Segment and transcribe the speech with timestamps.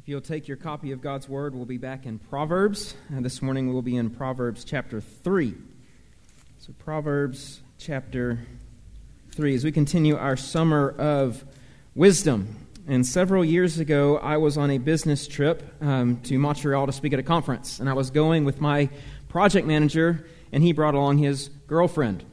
[0.00, 2.94] If you'll take your copy of God's Word, we'll be back in Proverbs.
[3.10, 5.54] And this morning we'll be in Proverbs chapter 3.
[6.56, 8.38] So, Proverbs chapter
[9.32, 11.44] 3, as we continue our summer of
[11.94, 12.56] wisdom.
[12.88, 17.12] And several years ago, I was on a business trip um, to Montreal to speak
[17.12, 17.78] at a conference.
[17.78, 18.88] And I was going with my
[19.28, 22.24] project manager, and he brought along his girlfriend.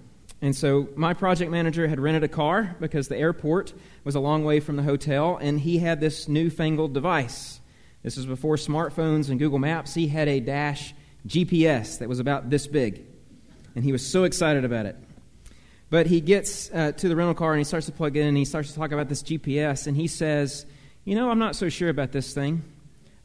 [0.42, 4.44] And so my project manager had rented a car because the airport was a long
[4.44, 7.60] way from the hotel, and he had this newfangled device.
[8.04, 9.96] This was before smartphones and Google Maps.
[9.96, 10.94] He had a dash
[11.28, 13.04] GPS that was about this big,
[13.76, 14.96] and he was so excited about it.
[15.90, 18.38] But he gets uh, to the rental car and he starts to plug in and
[18.38, 20.66] he starts to talk about this GPS, and he says,
[21.04, 22.62] You know, I'm not so sure about this thing.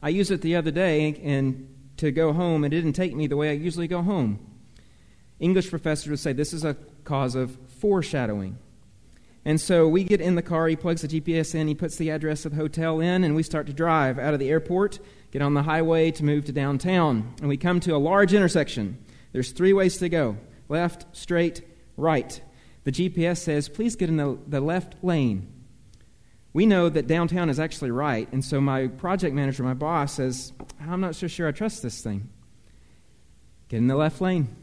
[0.01, 3.37] I used it the other day and to go home, it didn't take me the
[3.37, 4.39] way I usually go home.
[5.39, 8.57] English professors would say this is a cause of foreshadowing.
[9.45, 12.11] And so we get in the car, he plugs the GPS in, he puts the
[12.11, 14.99] address of the hotel in, and we start to drive out of the airport,
[15.31, 17.33] get on the highway to move to downtown.
[17.39, 18.97] And we come to a large intersection.
[19.33, 20.37] There's three ways to go
[20.69, 21.61] left, straight,
[21.97, 22.41] right.
[22.85, 25.49] The GPS says, please get in the, the left lane.
[26.53, 30.53] We know that downtown is actually right, and so my project manager, my boss, says,
[30.79, 32.29] I'm not so sure I trust this thing.
[33.69, 34.55] Get in the left lane.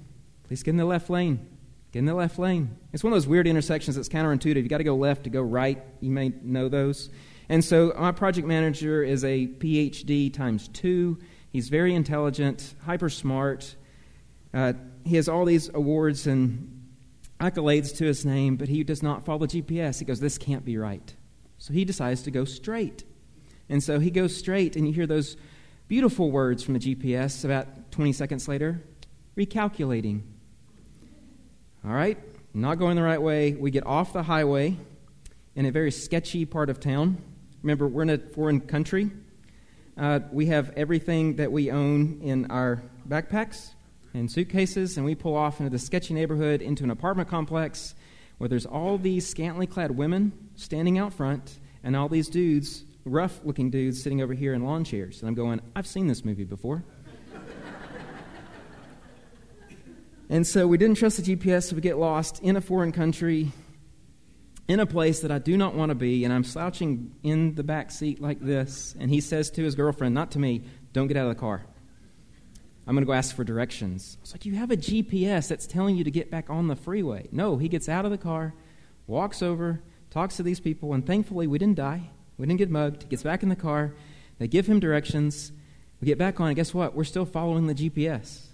[0.45, 1.50] Please get in the left lane.
[1.93, 2.77] Get in the left lane.
[2.93, 4.57] It's one of those weird intersections that's counterintuitive.
[4.57, 5.83] You've got to go left to go right.
[6.01, 7.11] You may know those.
[7.49, 11.19] And so my project manager is a PhD times two.
[11.51, 13.75] He's very intelligent, hyper smart.
[14.55, 14.75] Uh,
[15.05, 16.89] he has all these awards and
[17.41, 19.99] accolades to his name, but he does not follow GPS.
[19.99, 21.15] He goes, This can't be right.
[21.59, 23.05] So he decides to go straight.
[23.69, 25.37] And so he goes straight, and you hear those
[25.89, 28.83] beautiful words from the GPS about 20 seconds later
[29.37, 30.23] recalculating.
[31.83, 32.19] All right,
[32.53, 33.53] not going the right way.
[33.53, 34.77] We get off the highway
[35.57, 37.17] in a very sketchy part of town.
[37.63, 39.11] Remember, we're in a foreign country.
[39.97, 43.71] Uh, we have everything that we own in our backpacks
[44.13, 47.95] and suitcases, and we pull off into the sketchy neighborhood into an apartment complex
[48.37, 53.41] where there's all these scantily clad women standing out front and all these dudes, rough
[53.43, 55.21] looking dudes, sitting over here in lawn chairs.
[55.21, 56.85] And I'm going, I've seen this movie before.
[60.31, 63.51] And so we didn't trust the GPS, so we get lost in a foreign country,
[64.69, 67.65] in a place that I do not want to be, and I'm slouching in the
[67.65, 68.95] back seat like this.
[69.01, 71.63] And he says to his girlfriend, not to me, don't get out of the car.
[72.87, 74.19] I'm going to go ask for directions.
[74.19, 76.77] I was like, You have a GPS that's telling you to get back on the
[76.77, 77.27] freeway.
[77.33, 78.55] No, he gets out of the car,
[79.09, 82.09] walks over, talks to these people, and thankfully we didn't die.
[82.39, 83.03] We didn't get mugged.
[83.03, 83.95] He gets back in the car.
[84.39, 85.51] They give him directions.
[86.01, 86.95] We get back on, and guess what?
[86.95, 88.50] We're still following the GPS.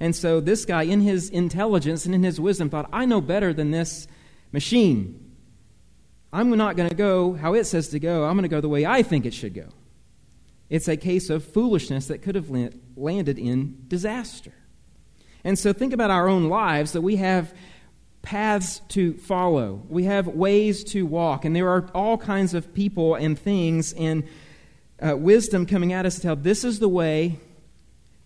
[0.00, 3.52] And so this guy, in his intelligence and in his wisdom, thought, I know better
[3.52, 4.06] than this
[4.52, 5.34] machine.
[6.32, 8.24] I'm not going to go how it says to go.
[8.24, 9.68] I'm going to go the way I think it should go.
[10.68, 12.50] It's a case of foolishness that could have
[12.96, 14.52] landed in disaster.
[15.42, 17.54] And so think about our own lives that we have
[18.20, 23.14] paths to follow, we have ways to walk, and there are all kinds of people
[23.14, 24.24] and things and
[25.00, 27.38] uh, wisdom coming at us to tell this is the way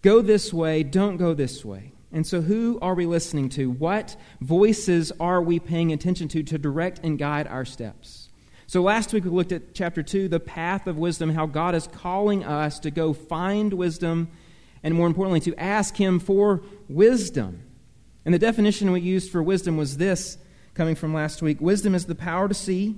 [0.03, 1.93] Go this way, don't go this way.
[2.11, 3.71] And so, who are we listening to?
[3.71, 8.29] What voices are we paying attention to to direct and guide our steps?
[8.67, 11.87] So, last week we looked at chapter 2, the path of wisdom, how God is
[11.87, 14.29] calling us to go find wisdom,
[14.83, 17.63] and more importantly, to ask Him for wisdom.
[18.25, 20.37] And the definition we used for wisdom was this
[20.75, 22.97] coming from last week Wisdom is the power to see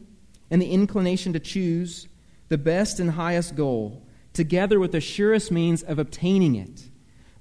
[0.50, 2.08] and the inclination to choose
[2.48, 6.88] the best and highest goal, together with the surest means of obtaining it.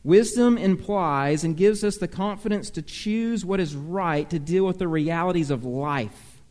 [0.04, 4.78] Wisdom implies and gives us the confidence to choose what is right to deal with
[4.78, 6.42] the realities of life.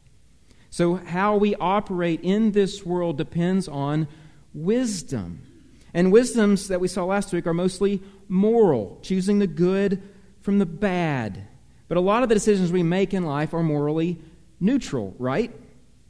[0.71, 4.09] So, how we operate in this world depends on
[4.55, 5.43] wisdom.
[5.93, 10.03] And wisdoms that we saw last week are mostly moral, choosing the good
[10.41, 11.47] from the bad.
[11.89, 14.19] But a lot of the decisions we make in life are morally
[14.61, 15.55] neutral, right?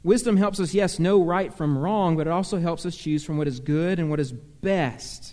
[0.01, 3.37] Wisdom helps us, yes, know right from wrong, but it also helps us choose from
[3.37, 5.32] what is good and what is best.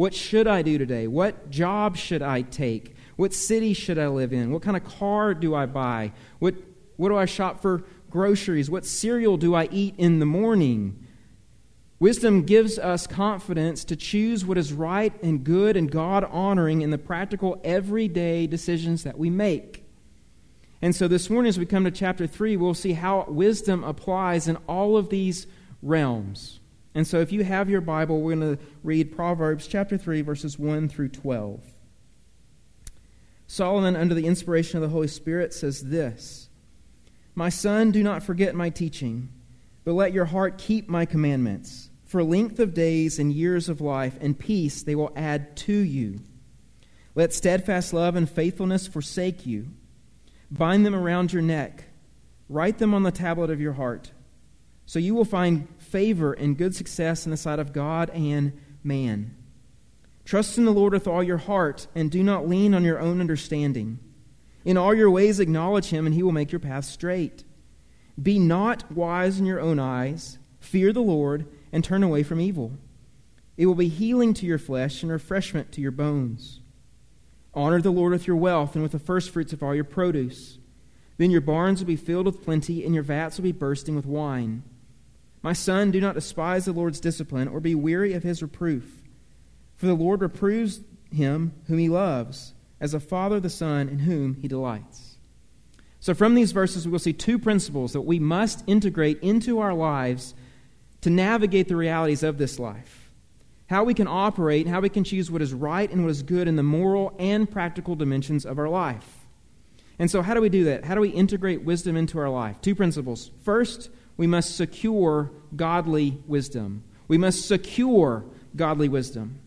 [0.00, 1.06] What should I do today?
[1.08, 2.96] What job should I take?
[3.16, 4.50] What city should I live in?
[4.50, 6.12] What kind of car do I buy?
[6.38, 6.54] What,
[6.96, 8.70] what do I shop for groceries?
[8.70, 11.06] What cereal do I eat in the morning?
[11.98, 16.88] Wisdom gives us confidence to choose what is right and good and God honoring in
[16.88, 19.84] the practical, everyday decisions that we make.
[20.80, 24.48] And so this morning, as we come to chapter 3, we'll see how wisdom applies
[24.48, 25.46] in all of these
[25.82, 26.59] realms.
[26.94, 30.58] And so, if you have your Bible, we're going to read Proverbs chapter 3, verses
[30.58, 31.62] 1 through 12.
[33.46, 36.48] Solomon, under the inspiration of the Holy Spirit, says this
[37.34, 39.28] My son, do not forget my teaching,
[39.84, 41.88] but let your heart keep my commandments.
[42.04, 46.18] for length of days and years of life, and peace they will add to you.
[47.14, 49.68] Let steadfast love and faithfulness forsake you.
[50.50, 51.84] Bind them around your neck,
[52.48, 54.10] write them on the tablet of your heart,
[54.86, 58.52] so you will find favor and good success in the sight of God and
[58.82, 59.36] man.
[60.24, 63.20] Trust in the Lord with all your heart, and do not lean on your own
[63.20, 63.98] understanding.
[64.64, 67.44] In all your ways acknowledge him, and he will make your path straight.
[68.20, 70.38] Be not wise in your own eyes.
[70.60, 72.72] Fear the Lord, and turn away from evil.
[73.56, 76.60] It will be healing to your flesh and refreshment to your bones.
[77.52, 80.58] Honor the Lord with your wealth and with the firstfruits of all your produce.
[81.16, 84.06] Then your barns will be filled with plenty, and your vats will be bursting with
[84.06, 84.62] wine.
[85.42, 89.02] My son, do not despise the Lord's discipline, or be weary of his reproof.
[89.76, 94.34] For the Lord reproves him whom he loves, as a father the son in whom
[94.34, 95.16] he delights.
[96.00, 99.74] So, from these verses, we will see two principles that we must integrate into our
[99.74, 100.34] lives
[101.02, 103.10] to navigate the realities of this life.
[103.68, 106.48] How we can operate, how we can choose what is right and what is good
[106.48, 109.26] in the moral and practical dimensions of our life.
[109.98, 110.84] And so, how do we do that?
[110.84, 112.60] How do we integrate wisdom into our life?
[112.62, 113.30] Two principles.
[113.42, 113.90] First,
[114.20, 116.84] we must secure godly wisdom.
[117.08, 119.40] We must secure godly wisdom.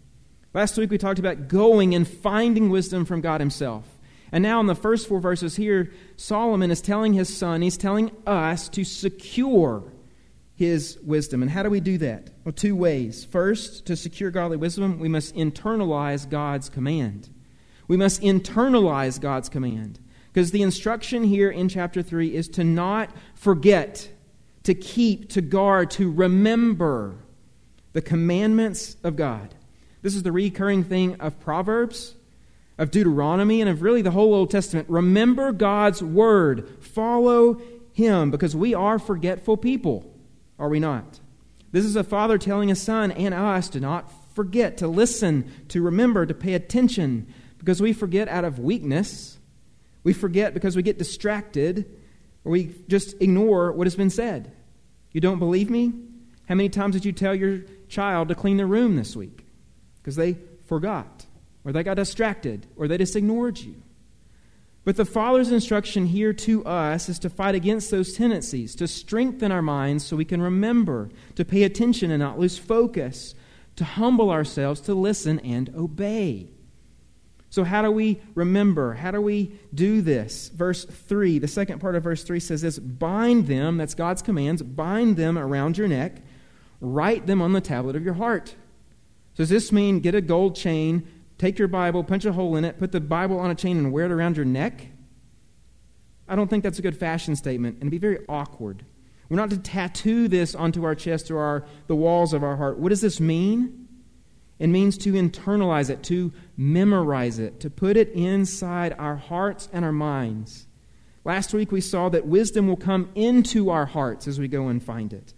[0.51, 3.85] Last week we talked about going and finding wisdom from God Himself.
[4.31, 8.09] And now, in the first four verses here, Solomon is telling his son, he's telling
[8.25, 9.83] us to secure
[10.55, 11.43] his wisdom.
[11.43, 12.31] And how do we do that?
[12.43, 13.25] Well, two ways.
[13.25, 17.29] First, to secure godly wisdom, we must internalize God's command.
[17.87, 19.99] We must internalize God's command.
[20.33, 24.09] Because the instruction here in chapter 3 is to not forget,
[24.63, 27.15] to keep, to guard, to remember
[27.93, 29.53] the commandments of God.
[30.01, 32.15] This is the recurring thing of Proverbs,
[32.77, 34.89] of Deuteronomy, and of really the whole Old Testament.
[34.89, 37.61] Remember God's word, follow
[37.93, 40.09] Him, because we are forgetful people
[40.59, 41.19] are we not?
[41.71, 45.81] This is a father telling a son and us to not forget, to listen, to
[45.81, 47.27] remember, to pay attention,
[47.57, 49.39] because we forget out of weakness.
[50.03, 51.89] We forget because we get distracted,
[52.45, 54.51] or we just ignore what has been said.
[55.11, 55.93] You don't believe me?
[56.47, 59.45] How many times did you tell your child to clean their room this week?
[59.97, 61.25] Because they forgot,
[61.63, 63.75] or they got distracted, or they just ignored you.
[64.85, 69.51] But the Father's instruction here to us is to fight against those tendencies, to strengthen
[69.51, 73.33] our minds so we can remember, to pay attention and not lose focus,
[73.77, 76.49] to humble ourselves, to listen and obey.
[77.53, 78.95] So, how do we remember?
[78.95, 80.49] How do we do this?
[80.49, 84.63] Verse 3, the second part of verse 3 says this Bind them, that's God's commands,
[84.63, 86.23] bind them around your neck,
[86.81, 88.55] write them on the tablet of your heart.
[89.35, 91.07] So does this mean get a gold chain,
[91.37, 93.93] take your Bible, punch a hole in it, put the Bible on a chain, and
[93.93, 94.87] wear it around your neck?
[96.27, 98.83] I don't think that's a good fashion statement, and it'd be very awkward.
[99.29, 102.79] We're not to tattoo this onto our chest or our, the walls of our heart.
[102.79, 103.82] What does this mean?
[104.63, 109.83] It means to internalize it, to memorize it, to put it inside our hearts and
[109.83, 110.67] our minds.
[111.25, 114.81] Last week we saw that wisdom will come into our hearts as we go and
[114.81, 115.33] find it.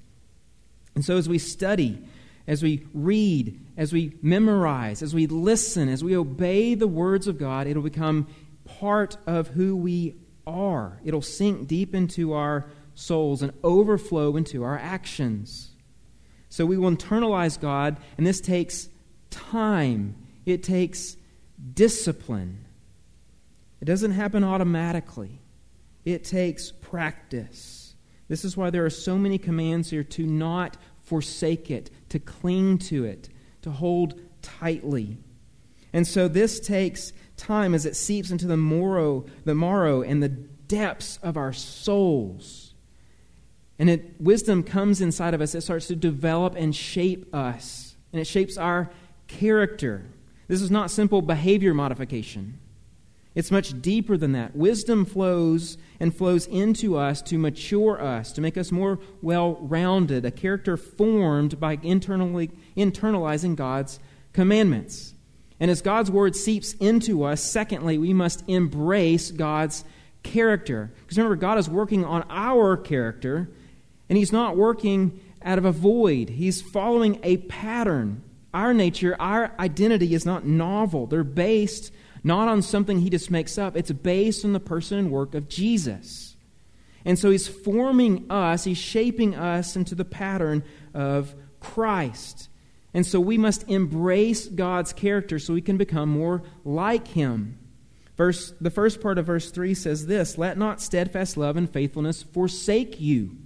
[0.94, 2.04] And so as we study,
[2.46, 7.40] as we read, as we memorize, as we listen, as we obey the words of
[7.40, 8.28] God, it'll become
[8.64, 10.14] part of who we
[10.46, 11.00] are.
[11.04, 15.72] It'll sink deep into our souls and overflow into our actions.
[16.48, 18.90] So we will internalize God, and this takes
[19.36, 21.18] time, it takes
[21.74, 22.66] discipline.
[23.82, 25.42] It doesn't happen automatically,
[26.04, 27.96] it takes practice.
[28.28, 32.80] This is why there are so many commands here to not forsake it, to cling
[32.80, 33.30] to it,
[33.62, 35.18] to hold tightly.
[35.94, 40.30] And so this takes time as it seeps into the marrow, the marrow and the
[40.30, 42.74] depths of our souls.
[43.78, 45.54] And it, wisdom comes inside of us.
[45.54, 47.96] It starts to develop and shape us.
[48.12, 48.90] And it shapes our
[49.28, 50.06] character.
[50.48, 52.60] This is not simple behavior modification.
[53.36, 54.56] It's much deeper than that.
[54.56, 60.24] Wisdom flows and flows into us to mature us, to make us more well rounded,
[60.24, 64.00] a character formed by internally, internalizing God's
[64.32, 65.14] commandments.
[65.60, 69.84] And as God's word seeps into us, secondly, we must embrace God's
[70.24, 70.92] character.
[71.02, 73.50] Because remember, God is working on our character,
[74.10, 78.24] and He's not working out of a void, He's following a pattern.
[78.56, 81.92] Our nature, our identity is not novel, they're based
[82.24, 83.76] not on something he just makes up.
[83.76, 86.38] It's based on the person and work of Jesus.
[87.04, 92.50] And so he's forming us, he's shaping us into the pattern of Christ.
[92.94, 97.60] And so we must embrace God's character so we can become more like him.
[98.16, 102.24] Verse, the first part of verse 3 says this Let not steadfast love and faithfulness
[102.24, 103.38] forsake you.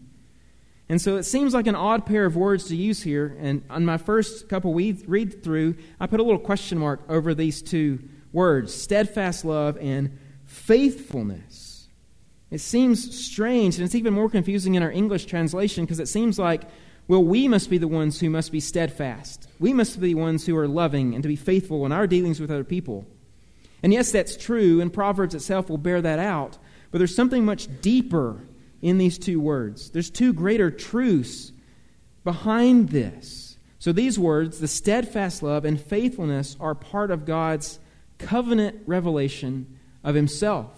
[0.89, 3.37] And so it seems like an odd pair of words to use here.
[3.39, 7.61] And on my first couple read through, I put a little question mark over these
[7.61, 7.99] two
[8.33, 11.87] words steadfast love and faithfulness.
[12.51, 16.39] It seems strange, and it's even more confusing in our English translation because it seems
[16.39, 16.63] like,
[17.07, 19.47] well, we must be the ones who must be steadfast.
[19.59, 22.39] We must be the ones who are loving and to be faithful in our dealings
[22.39, 23.05] with other people.
[23.83, 26.57] And yes, that's true, and Proverbs itself will bear that out.
[26.91, 28.41] But there's something much deeper
[28.81, 29.89] in these two words.
[29.91, 31.51] There's two greater truths
[32.23, 33.57] behind this.
[33.79, 37.79] So these words, the steadfast love and faithfulness, are part of God's
[38.17, 40.71] covenant revelation of himself.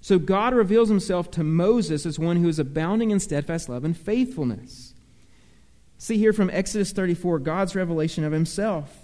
[0.00, 3.96] So God reveals himself to Moses as one who is abounding in steadfast love and
[3.96, 4.94] faithfulness.
[5.98, 8.96] See here from Exodus 34 God's revelation of himself.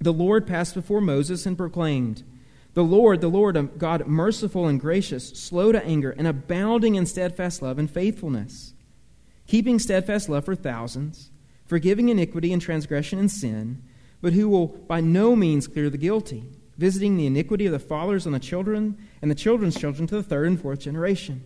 [0.00, 2.22] The Lord passed before Moses and proclaimed,
[2.74, 7.62] the Lord, the Lord, God, merciful and gracious, slow to anger, and abounding in steadfast
[7.62, 8.74] love and faithfulness,
[9.46, 11.30] keeping steadfast love for thousands,
[11.66, 13.82] forgiving iniquity and transgression and sin,
[14.20, 16.44] but who will by no means clear the guilty,
[16.78, 20.22] visiting the iniquity of the fathers on the children and the children's children to the
[20.22, 21.42] third and fourth generation.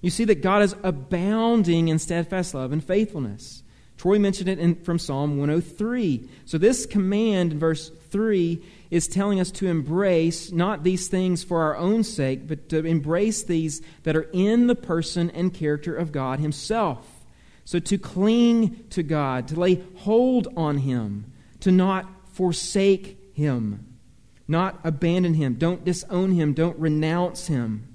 [0.00, 3.62] You see that God is abounding in steadfast love and faithfulness.
[3.96, 6.28] Troy mentioned it in, from Psalm 103.
[6.44, 11.62] So, this command in verse 3 is telling us to embrace not these things for
[11.62, 16.12] our own sake, but to embrace these that are in the person and character of
[16.12, 17.24] God Himself.
[17.64, 23.96] So to cling to God, to lay hold on Him, to not forsake Him,
[24.46, 27.88] not abandon Him, don't disown Him, don't renounce Him.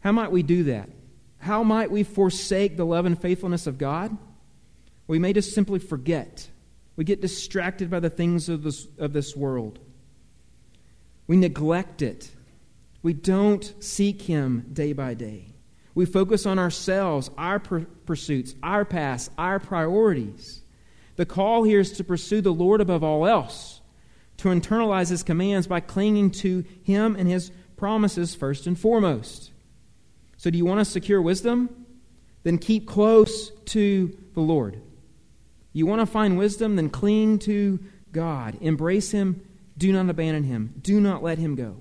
[0.00, 0.90] How might we do that?
[1.38, 4.16] How might we forsake the love and faithfulness of God?
[5.06, 6.48] We may just simply forget
[6.96, 9.78] we get distracted by the things of this, of this world.
[11.26, 12.30] We neglect it.
[13.02, 15.54] We don't seek Him day by day.
[15.94, 20.62] We focus on ourselves, our pursuits, our past, our priorities.
[21.16, 23.80] The call here is to pursue the Lord above all else,
[24.38, 29.52] to internalize His commands by clinging to Him and His promises first and foremost.
[30.36, 31.86] So, do you want to secure wisdom?
[32.42, 34.80] Then keep close to the Lord.
[35.74, 36.76] You want to find wisdom?
[36.76, 37.78] Then cling to
[38.12, 38.56] God.
[38.62, 39.46] Embrace Him.
[39.76, 40.72] Do not abandon Him.
[40.80, 41.76] Do not let Him go.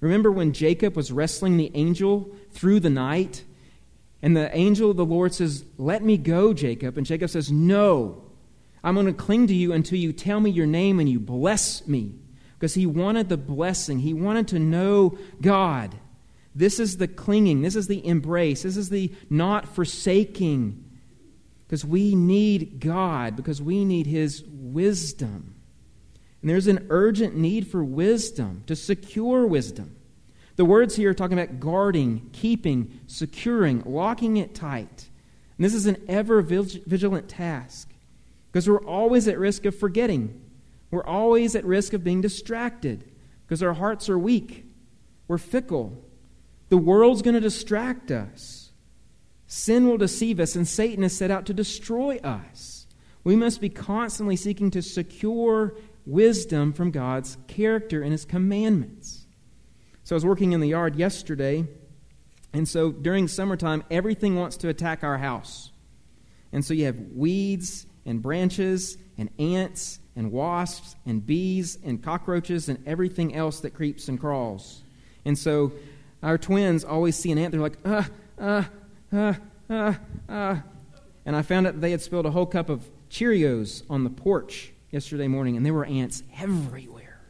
[0.00, 3.44] Remember when Jacob was wrestling the angel through the night?
[4.20, 6.98] And the angel of the Lord says, Let me go, Jacob.
[6.98, 8.24] And Jacob says, No.
[8.82, 11.86] I'm going to cling to you until you tell me your name and you bless
[11.86, 12.14] me.
[12.54, 15.94] Because he wanted the blessing, he wanted to know God.
[16.54, 20.85] This is the clinging, this is the embrace, this is the not forsaking
[21.66, 25.54] because we need God, because we need His wisdom.
[26.40, 29.96] And there's an urgent need for wisdom, to secure wisdom.
[30.56, 35.08] The words here are talking about guarding, keeping, securing, locking it tight.
[35.58, 37.90] And this is an ever vigilant task
[38.50, 40.40] because we're always at risk of forgetting.
[40.90, 43.10] We're always at risk of being distracted
[43.44, 44.64] because our hearts are weak.
[45.28, 46.04] We're fickle.
[46.68, 48.65] The world's going to distract us.
[49.46, 52.86] Sin will deceive us, and Satan is set out to destroy us.
[53.22, 55.74] We must be constantly seeking to secure
[56.04, 59.26] wisdom from God's character and His commandments.
[60.04, 61.66] So I was working in the yard yesterday,
[62.52, 65.70] and so during summertime, everything wants to attack our house.
[66.52, 72.68] And so you have weeds and branches and ants and wasps and bees and cockroaches
[72.68, 74.82] and everything else that creeps and crawls.
[75.24, 75.72] And so
[76.22, 78.04] our twins always see an ant, they're like, uh,
[78.38, 78.62] uh,
[79.10, 79.94] And
[81.26, 85.28] I found out they had spilled a whole cup of Cheerios on the porch yesterday
[85.28, 87.20] morning, and there were ants everywhere.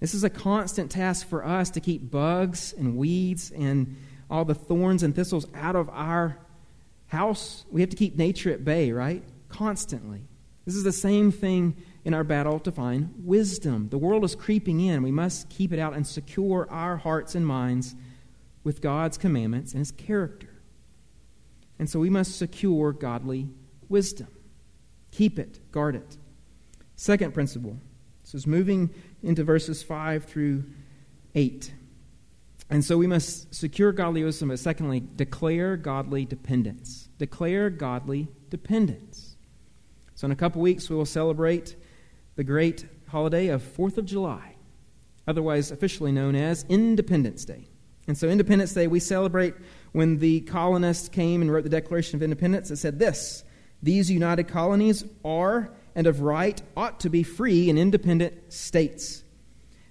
[0.00, 3.96] This is a constant task for us to keep bugs and weeds and
[4.28, 6.38] all the thorns and thistles out of our
[7.06, 7.64] house.
[7.70, 9.22] We have to keep nature at bay, right?
[9.48, 10.22] Constantly.
[10.64, 13.88] This is the same thing in our battle to find wisdom.
[13.88, 15.02] The world is creeping in.
[15.02, 17.94] We must keep it out and secure our hearts and minds
[18.64, 20.48] with God's commandments and His character.
[21.78, 23.48] And so we must secure godly
[23.88, 24.28] wisdom.
[25.10, 26.16] Keep it, guard it.
[26.96, 27.76] Second principle.
[28.22, 28.90] This is moving
[29.22, 30.64] into verses 5 through
[31.34, 31.72] 8.
[32.70, 37.08] And so we must secure godly wisdom, but secondly, declare godly dependence.
[37.18, 39.36] Declare godly dependence.
[40.14, 41.76] So in a couple weeks, we will celebrate
[42.34, 44.56] the great holiday of 4th of July,
[45.28, 47.68] otherwise officially known as Independence Day.
[48.08, 49.54] And so, Independence Day, we celebrate
[49.96, 52.70] when the colonists came and wrote the Declaration of Independence.
[52.70, 53.42] It said this
[53.82, 59.22] These united colonies are and of right ought to be free and independent states.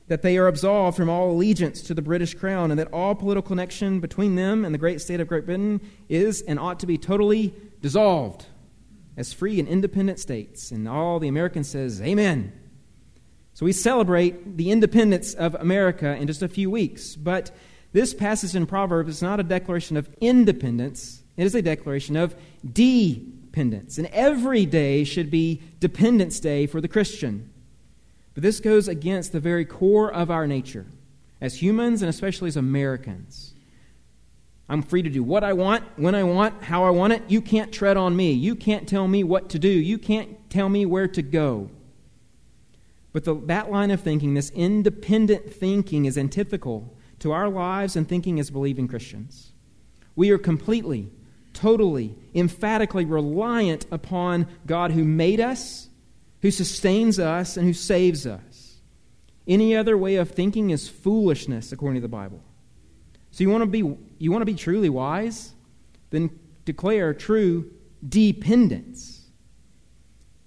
[0.08, 3.48] that they are absolved from all allegiance to the British crown, and that all political
[3.48, 7.00] connection between them and the great state of Great Britain is and ought to be
[7.00, 8.46] totally dissolved
[9.18, 10.70] as free and independent states.
[10.70, 12.54] And all the Americans says, Amen.
[13.56, 17.16] So we celebrate the independence of America in just a few weeks.
[17.16, 17.50] But
[17.96, 22.36] this passage in Proverbs is not a declaration of independence, it is a declaration of
[22.70, 23.98] dependence.
[23.98, 27.50] And every day should be Dependence Day for the Christian.
[28.34, 30.88] But this goes against the very core of our nature
[31.40, 33.54] as humans and especially as Americans.
[34.68, 37.24] I'm free to do what I want, when I want, how I want it.
[37.30, 38.34] You can't tread on me.
[38.34, 39.70] You can't tell me what to do.
[39.70, 41.70] You can't tell me where to go.
[43.14, 48.08] But the, that line of thinking, this independent thinking, is antithetical to our lives and
[48.08, 49.52] thinking as believing Christians.
[50.16, 51.10] We are completely,
[51.54, 55.90] totally, emphatically reliant upon God who made us
[56.46, 58.76] who sustains us and who saves us.
[59.48, 62.44] Any other way of thinking is foolishness, according to the Bible.
[63.32, 63.80] So you want to be
[64.20, 65.54] you want to be truly wise?
[66.12, 66.30] Then
[66.64, 67.72] declare true
[68.08, 69.28] dependence.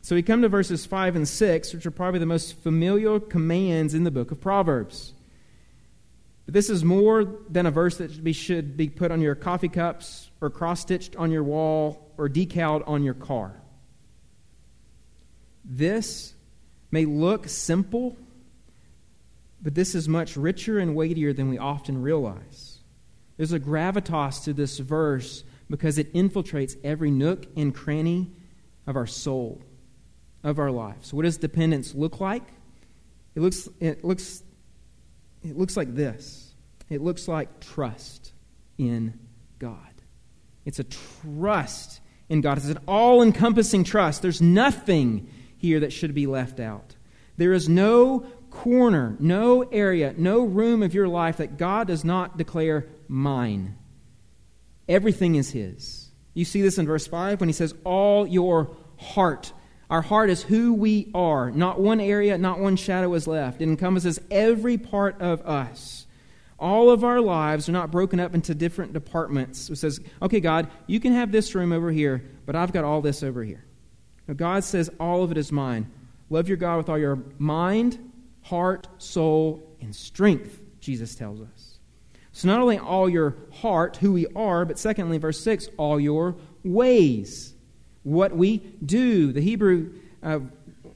[0.03, 3.93] So we come to verses 5 and 6, which are probably the most familiar commands
[3.93, 5.15] in the book of Proverbs.
[6.49, 9.35] But this is more than a verse that should be, should be put on your
[9.35, 13.61] coffee cups or cross stitched on your wall or decaled on your car.
[15.63, 16.33] This
[16.91, 18.17] may look simple,
[19.61, 22.79] but this is much richer and weightier than we often realize.
[23.37, 28.31] There's a gravitas to this verse because it infiltrates every nook and cranny
[28.87, 29.61] of our soul,
[30.43, 31.09] of our lives.
[31.09, 32.45] So what does dependence look like?
[33.35, 34.43] It looks, it looks,
[35.43, 36.55] it looks like this.
[36.89, 38.33] It looks like trust
[38.77, 39.19] in
[39.59, 39.77] God.
[40.65, 42.59] It's a trust in God.
[42.59, 44.23] It's an all encompassing trust.
[44.23, 46.97] There's nothing here that should be left out.
[47.37, 52.37] There is no corner, no area, no room of your life that God does not
[52.37, 53.77] declare mine.
[54.89, 56.11] Everything is His.
[56.35, 59.53] You see this in verse 5 when He says, All your heart.
[59.91, 61.51] Our heart is who we are.
[61.51, 63.61] Not one area, not one shadow is left.
[63.61, 66.07] It encompasses every part of us.
[66.59, 69.71] All of our lives are not broken up into different departments.
[69.71, 73.01] It says, okay, God, you can have this room over here, but I've got all
[73.01, 73.65] this over here.
[74.29, 75.91] Now, God says, All of it is mine.
[76.31, 81.79] Love your God with all your mind, heart, soul, and strength, Jesus tells us.
[82.33, 86.37] So, not only all your heart, who we are, but secondly, verse 6, all your
[86.63, 87.55] ways,
[88.03, 89.33] what we do.
[89.33, 90.41] The Hebrew uh,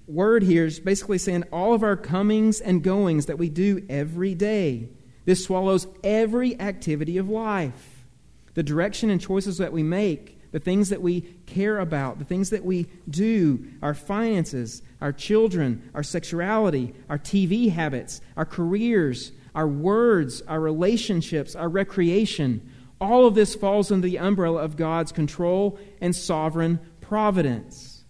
[0.06, 4.34] word here is basically saying all of our comings and goings that we do every
[4.34, 4.88] day.
[5.24, 8.04] This swallows every activity of life.
[8.54, 12.50] The direction and choices that we make the things that we care about, the things
[12.50, 19.66] that we do, our finances, our children, our sexuality, our TV habits, our careers, our
[19.66, 25.78] words, our relationships, our recreation, all of this falls under the umbrella of God's control
[26.00, 26.78] and sovereign
[27.12, 28.04] providence.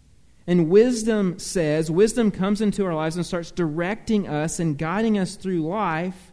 [0.47, 5.35] And wisdom says, wisdom comes into our lives and starts directing us and guiding us
[5.35, 6.31] through life,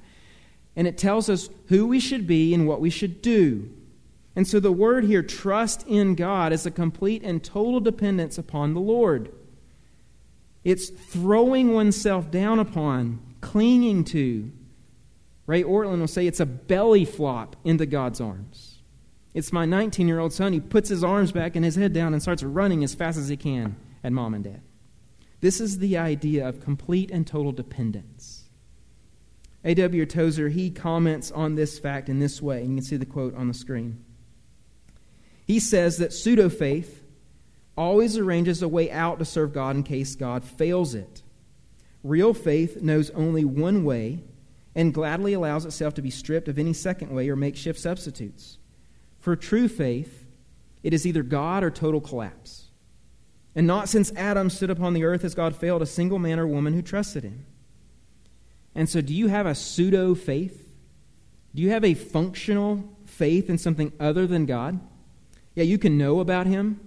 [0.75, 3.71] and it tells us who we should be and what we should do.
[4.35, 8.75] And so the word here, trust in God, is a complete and total dependence upon
[8.75, 9.33] the Lord.
[10.63, 14.51] It's throwing oneself down upon, clinging to.
[15.47, 18.68] Ray Ortlund will say it's a belly flop into God's arms.
[19.33, 20.53] It's my 19 year old son.
[20.53, 23.29] He puts his arms back and his head down and starts running as fast as
[23.29, 24.61] he can at mom and dad.
[25.41, 28.49] This is the idea of complete and total dependence.
[29.63, 30.05] A.W.
[30.05, 32.61] Tozer, he comments on this fact in this way.
[32.61, 34.03] You can see the quote on the screen.
[35.45, 37.03] He says that pseudo faith
[37.77, 41.23] always arranges a way out to serve God in case God fails it.
[42.03, 44.23] Real faith knows only one way
[44.75, 48.57] and gladly allows itself to be stripped of any second way or makeshift substitutes.
[49.19, 50.25] For true faith,
[50.83, 52.67] it is either God or total collapse.
[53.55, 56.47] And not since Adam stood upon the earth has God failed a single man or
[56.47, 57.45] woman who trusted him.
[58.75, 60.71] And so, do you have a pseudo faith?
[61.53, 64.79] Do you have a functional faith in something other than God?
[65.55, 66.79] Yeah, you can know about him,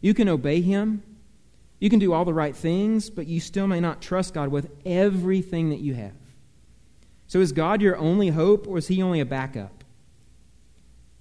[0.00, 1.02] you can obey him,
[1.80, 4.70] you can do all the right things, but you still may not trust God with
[4.86, 6.14] everything that you have.
[7.26, 9.75] So is God your only hope, or is he only a backup?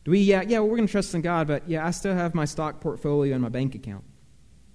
[0.06, 2.14] Do we, yeah, yeah, well, we're going to trust in God, but yeah, I still
[2.14, 4.04] have my stock portfolio and my bank account.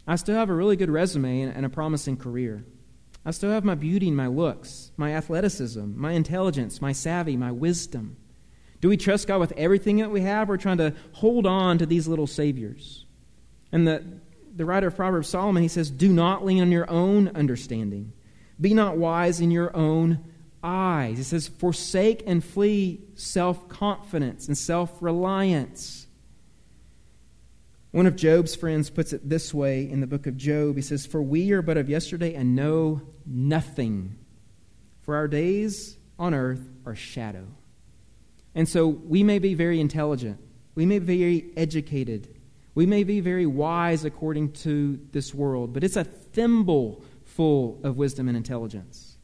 [0.07, 2.65] I still have a really good resume and a promising career.
[3.25, 7.53] I still have my beauty and my looks, my athleticism, my intelligence, my savvy, my
[7.53, 8.17] wisdom.
[8.81, 10.51] Do we trust God with everything that we have?
[10.51, 13.05] Or trying to hold on to these little saviors.
[13.71, 14.03] And the,
[14.57, 18.13] the writer of Proverbs, Solomon, he says, Do not lean on your own understanding.
[18.61, 20.30] Be not wise in your own
[20.63, 21.17] eyes.
[21.19, 26.07] He says, Forsake and flee self confidence and self reliance.
[27.93, 30.77] One of Job's friends puts it this way in the book of Job.
[30.77, 34.17] He says, For we are but of yesterday and know nothing.
[35.03, 37.47] For our days on earth are shadow.
[38.55, 40.39] And so we may be very intelligent,
[40.75, 42.29] we may be very educated,
[42.75, 47.97] we may be very wise according to this world, but it's a thimble full of
[47.97, 49.17] wisdom and intelligence.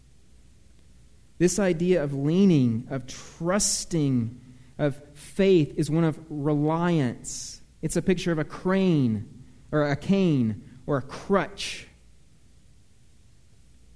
[1.39, 4.41] This idea of leaning, of trusting,
[4.79, 7.61] of faith is one of reliance.
[7.83, 9.29] It's a picture of a crane
[9.71, 11.87] or a cane or a crutch.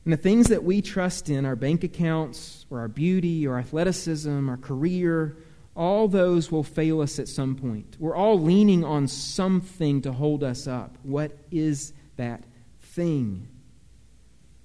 [0.05, 4.49] And the things that we trust in, our bank accounts or our beauty or athleticism,
[4.49, 5.37] our career,
[5.77, 7.97] all those will fail us at some point.
[7.99, 10.97] We're all leaning on something to hold us up.
[11.03, 12.45] What is that
[12.81, 13.49] thing?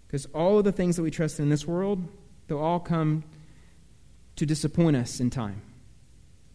[0.08, 2.08] Because all of the things that we trust in this world,
[2.47, 3.23] they'll all come
[4.36, 5.62] to disappoint us in time.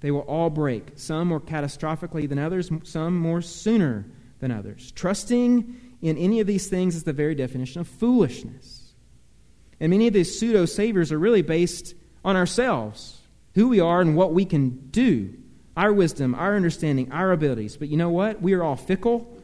[0.01, 4.07] They will all break, some more catastrophically than others, some more sooner
[4.41, 4.93] than others.
[4.93, 8.93] Trusting in any of these things is the very definition of foolishness.
[9.79, 13.19] And many of these pseudo saviors are really based on ourselves,
[13.55, 15.35] who we are and what we can do,
[15.77, 17.77] our wisdom, our understanding, our abilities.
[17.77, 18.41] But you know what?
[18.41, 19.39] We are all fickle,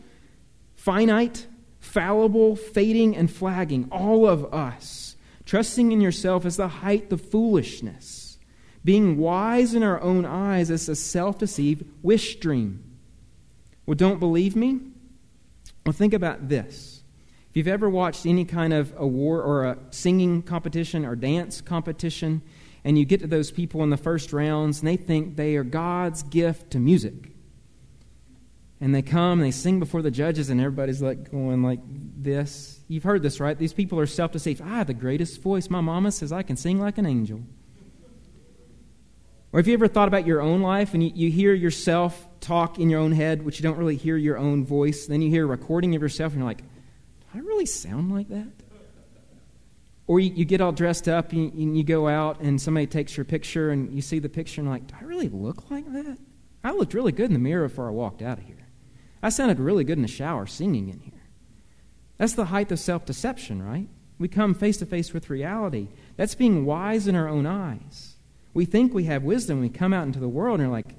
[0.74, 1.46] finite,
[1.80, 5.05] fallible, fading, and flagging, all of us.
[5.46, 8.38] Trusting in yourself is the height of foolishness.
[8.84, 12.82] Being wise in our own eyes is a self deceived wish dream.
[13.86, 14.80] Well, don't believe me?
[15.84, 17.02] Well, think about this.
[17.50, 22.42] If you've ever watched any kind of award or a singing competition or dance competition,
[22.84, 25.64] and you get to those people in the first rounds and they think they are
[25.64, 27.35] God's gift to music.
[28.80, 32.80] And they come, and they sing before the judges, and everybody's like going like this.
[32.88, 33.56] You've heard this, right?
[33.56, 34.60] These people are self deceived.
[34.60, 35.70] I ah, have the greatest voice.
[35.70, 37.40] My mama says I can sing like an angel.
[39.52, 42.78] Or have you ever thought about your own life and you, you hear yourself talk
[42.78, 45.06] in your own head, which you don't really hear your own voice?
[45.06, 48.28] Then you hear a recording of yourself, and you're like, do I really sound like
[48.28, 48.48] that?
[50.06, 52.86] Or you, you get all dressed up and you, and you go out, and somebody
[52.86, 55.70] takes your picture, and you see the picture, and you're like, do I really look
[55.70, 56.18] like that?
[56.62, 58.65] I looked really good in the mirror before I walked out of here.
[59.26, 61.12] I sounded really good in the shower singing in here.
[62.16, 63.88] That's the height of self deception, right?
[64.20, 65.88] We come face to face with reality.
[66.16, 68.14] That's being wise in our own eyes.
[68.54, 69.60] We think we have wisdom.
[69.60, 70.94] We come out into the world and are like,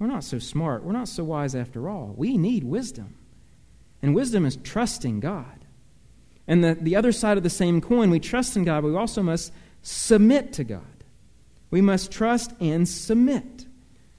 [0.00, 0.82] we're not so smart.
[0.82, 2.12] We're not so wise after all.
[2.16, 3.14] We need wisdom.
[4.02, 5.64] And wisdom is trusting God.
[6.48, 8.96] And the, the other side of the same coin, we trust in God, but we
[8.96, 11.04] also must submit to God.
[11.70, 13.66] We must trust and submit.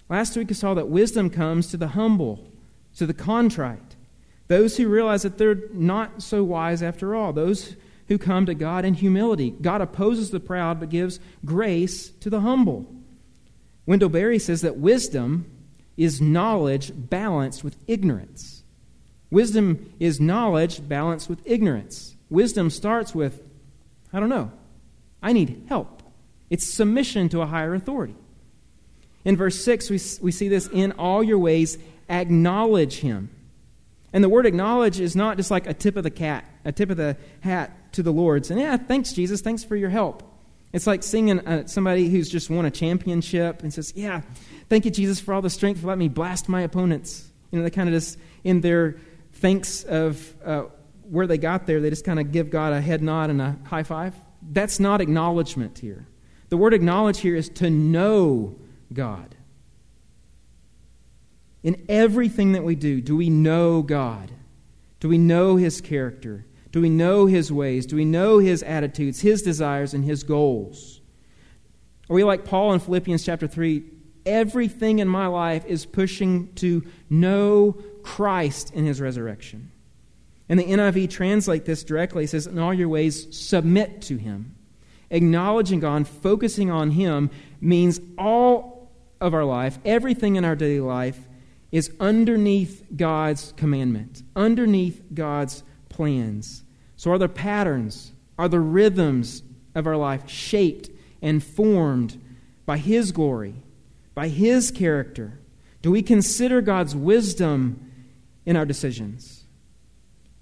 [0.08, 2.50] Last week we saw that wisdom comes to the humble
[2.96, 3.96] to the contrite,
[4.48, 7.76] those who realize that they're not so wise after all, those
[8.08, 9.50] who come to God in humility.
[9.50, 12.86] God opposes the proud but gives grace to the humble.
[13.86, 15.50] Wendell Berry says that wisdom
[15.98, 18.64] is knowledge balanced with ignorance.
[19.32, 22.16] Wisdom is knowledge balanced with ignorance.
[22.30, 23.42] Wisdom starts with,
[24.14, 24.52] I don't know,
[25.22, 26.04] I need help.
[26.50, 28.16] It's submission to a higher authority.
[29.24, 33.30] In verse 6, we, we see this in all your ways, acknowledge him.
[34.14, 36.90] And the word acknowledge is not just like a tip of the cat, a tip
[36.90, 40.24] of the hat to the Lord, saying, Yeah, thanks, Jesus, thanks for your help.
[40.72, 44.22] It's like seeing uh, somebody who's just won a championship and says, Yeah,
[44.70, 47.30] thank you, Jesus, for all the strength for letting me blast my opponents.
[47.52, 48.98] You know, they kind of just, in their
[49.34, 50.64] thanks of uh,
[51.10, 53.58] where they got there, they just kind of give God a head nod and a
[53.66, 54.16] high five.
[54.42, 56.08] That's not acknowledgement here.
[56.50, 58.56] The word acknowledge here is to know
[58.94, 59.36] God.
[61.66, 64.32] In everything that we do, do we know God?
[65.00, 66.46] Do we know His character?
[66.72, 67.88] Do we know His ways?
[67.88, 71.02] Do we know His attitudes, His desires, and His goals?
[72.08, 73.84] Are we like Paul in Philippians chapter 3?
[74.28, 79.72] Everything in my life is pushing to know Christ in His resurrection.
[80.48, 82.26] And the NIV translate this directly.
[82.26, 84.56] It says, In all your ways, submit to Him.
[85.10, 91.20] Acknowledging God, focusing on Him, means all of our life, everything in our daily life,
[91.76, 96.64] is underneath God's commandment, underneath God's plans.
[96.96, 99.44] So, are the patterns, are the rhythms
[99.76, 100.90] of our life shaped
[101.22, 102.18] and formed
[102.66, 103.56] by His glory,
[104.14, 105.38] by His character?
[105.82, 107.92] Do we consider God's wisdom
[108.46, 109.44] in our decisions?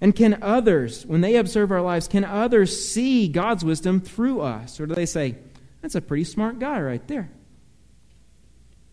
[0.00, 4.78] And can others, when they observe our lives, can others see God's wisdom through us?
[4.78, 5.34] Or do they say,
[5.82, 7.28] that's a pretty smart guy right there?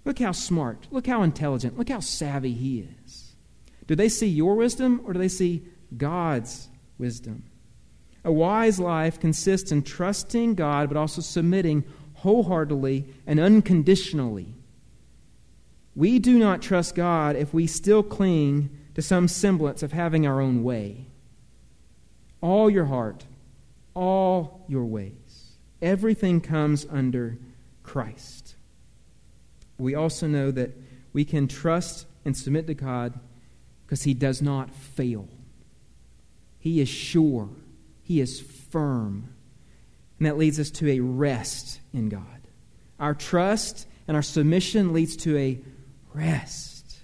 [0.06, 0.88] Look how smart.
[0.92, 1.78] Look how intelligent.
[1.78, 3.36] Look how savvy he is.
[3.88, 5.64] Do they see your wisdom or do they see
[5.96, 7.44] God's wisdom?
[8.24, 11.84] A wise life consists in trusting God, but also submitting
[12.16, 14.54] wholeheartedly and unconditionally.
[15.96, 20.40] We do not trust God if we still cling to some semblance of having our
[20.40, 21.08] own way.
[22.42, 23.26] All your heart,
[23.94, 25.58] all your ways.
[25.82, 27.38] Everything comes under
[27.84, 28.41] Christ.
[29.82, 30.72] We also know that
[31.14, 33.20] we can trust and submit to God
[33.86, 35.28] because He does not fail.
[36.60, 37.50] He is sure,
[38.04, 39.34] He is firm.
[40.20, 42.24] And that leads us to a rest in God.
[43.00, 45.60] Our trust and our submission leads to a
[46.14, 47.00] rest.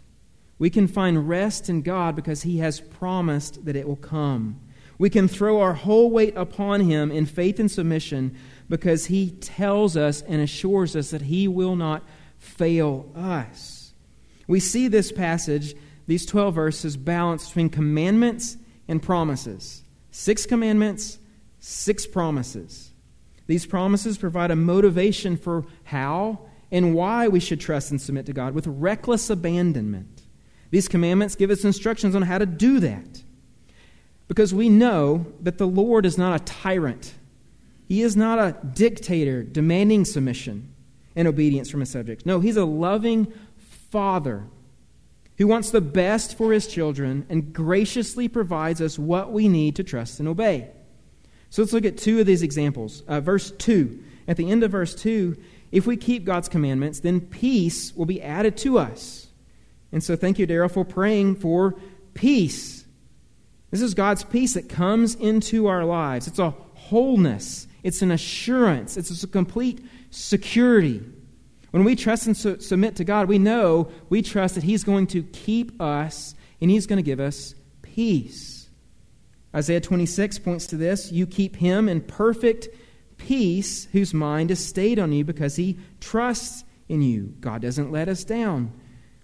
[0.60, 4.60] We can find rest in God because He has promised that it will come.
[5.00, 8.38] We can throw our whole weight upon Him in faith and submission
[8.70, 12.04] because He tells us and assures us that He will not
[12.48, 13.94] fail us.
[14.48, 15.76] We see this passage,
[16.08, 18.58] these 12 verses, balanced between commandments
[18.88, 19.84] and promises.
[20.12, 21.20] Six commandments,
[21.60, 22.92] six promises.
[23.46, 26.40] These promises provide a motivation for how
[26.72, 30.24] and why we should trust and submit to God with reckless abandonment.
[30.70, 33.24] These commandments give us instructions on how to do that.
[34.28, 37.14] Because we know that the Lord is not a tyrant,
[37.88, 40.74] He is not a dictator demanding submission
[41.18, 42.26] and obedience from His subjects.
[42.26, 43.34] No, He's a loving
[43.92, 44.46] Father
[45.38, 49.84] who wants the best for His children and graciously provides us what we need to
[49.84, 50.70] trust and obey.
[51.50, 53.02] So let's look at two of these examples.
[53.08, 54.04] Uh, verse 2.
[54.28, 55.36] At the end of verse 2,
[55.72, 59.28] if we keep God's commandments, then peace will be added to us.
[59.92, 61.76] And so thank you, Daryl, for praying for
[62.14, 62.86] peace.
[63.72, 66.28] This is God's peace that comes into our lives.
[66.28, 69.84] It's a wholeness, it's an assurance, it's a complete
[70.18, 71.04] security.
[71.72, 75.08] When we trust and su- submit to God, we know we trust that He's going
[75.08, 78.70] to keep us and He's going to give us peace.
[79.56, 81.12] Isaiah 26 points to this.
[81.12, 82.68] You keep Him in perfect
[83.18, 87.34] peace whose mind is stayed on you because he trusts in you.
[87.40, 88.72] God doesn't let us down.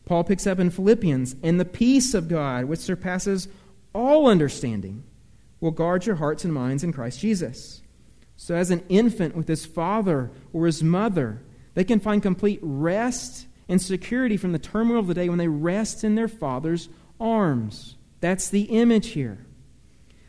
[0.05, 3.47] Paul picks up in Philippians, and the peace of God, which surpasses
[3.95, 5.03] all understanding,
[5.61, 7.81] will guard your hearts and minds in Christ Jesus.
[8.35, 11.41] So, as an infant with his father or his mother,
[11.75, 15.47] they can find complete rest and security from the turmoil of the day when they
[15.47, 17.95] rest in their father's arms.
[18.19, 19.45] That's the image here.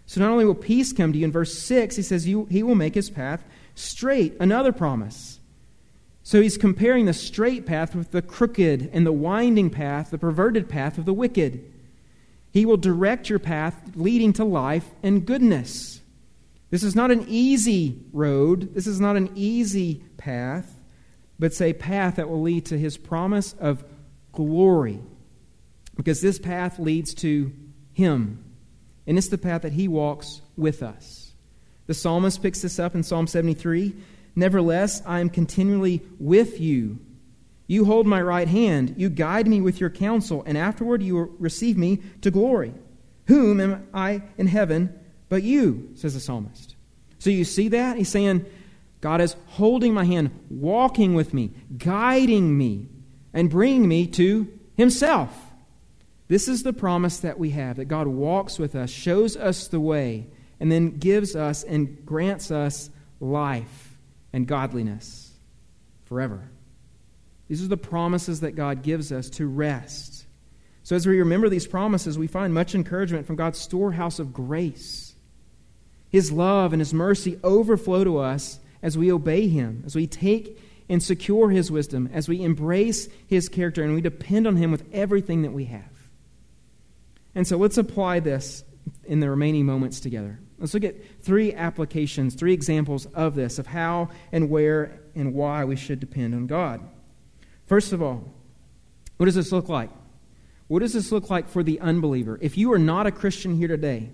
[0.06, 2.74] So, not only will peace come to you, in verse 6, he says, He will
[2.74, 3.42] make his path
[3.74, 5.40] straight, another promise.
[6.26, 10.70] So he's comparing the straight path with the crooked and the winding path, the perverted
[10.70, 11.70] path of the wicked.
[12.50, 16.00] He will direct your path leading to life and goodness.
[16.74, 18.74] This is not an easy road.
[18.74, 20.76] This is not an easy path,
[21.38, 23.84] but it's a path that will lead to his promise of
[24.32, 24.98] glory.
[25.96, 27.52] Because this path leads to
[27.92, 28.44] him.
[29.06, 31.34] And it's the path that he walks with us.
[31.86, 33.94] The psalmist picks this up in Psalm 73.
[34.34, 36.98] Nevertheless, I am continually with you.
[37.68, 38.96] You hold my right hand.
[38.98, 42.74] You guide me with your counsel, and afterward you receive me to glory.
[43.28, 44.98] Whom am I in heaven
[45.34, 45.90] but you?
[45.96, 46.76] says the psalmist.
[47.18, 47.96] So you see that?
[47.96, 48.46] He's saying,
[49.00, 52.86] God is holding my hand, walking with me, guiding me,
[53.32, 55.36] and bringing me to himself.
[56.28, 59.80] This is the promise that we have that God walks with us, shows us the
[59.80, 60.28] way,
[60.60, 63.98] and then gives us and grants us life
[64.32, 65.32] and godliness
[66.04, 66.48] forever.
[67.48, 70.26] These are the promises that God gives us to rest.
[70.84, 75.03] So, as we remember these promises, we find much encouragement from God's storehouse of grace.
[76.14, 80.60] His love and His mercy overflow to us as we obey Him, as we take
[80.88, 84.84] and secure His wisdom, as we embrace His character, and we depend on Him with
[84.92, 85.90] everything that we have.
[87.34, 88.62] And so, let's apply this
[89.02, 90.38] in the remaining moments together.
[90.60, 95.64] Let's look at three applications, three examples of this, of how and where and why
[95.64, 96.80] we should depend on God.
[97.66, 98.32] First of all,
[99.16, 99.90] what does this look like?
[100.68, 102.38] What does this look like for the unbeliever?
[102.40, 104.12] If you are not a Christian here today,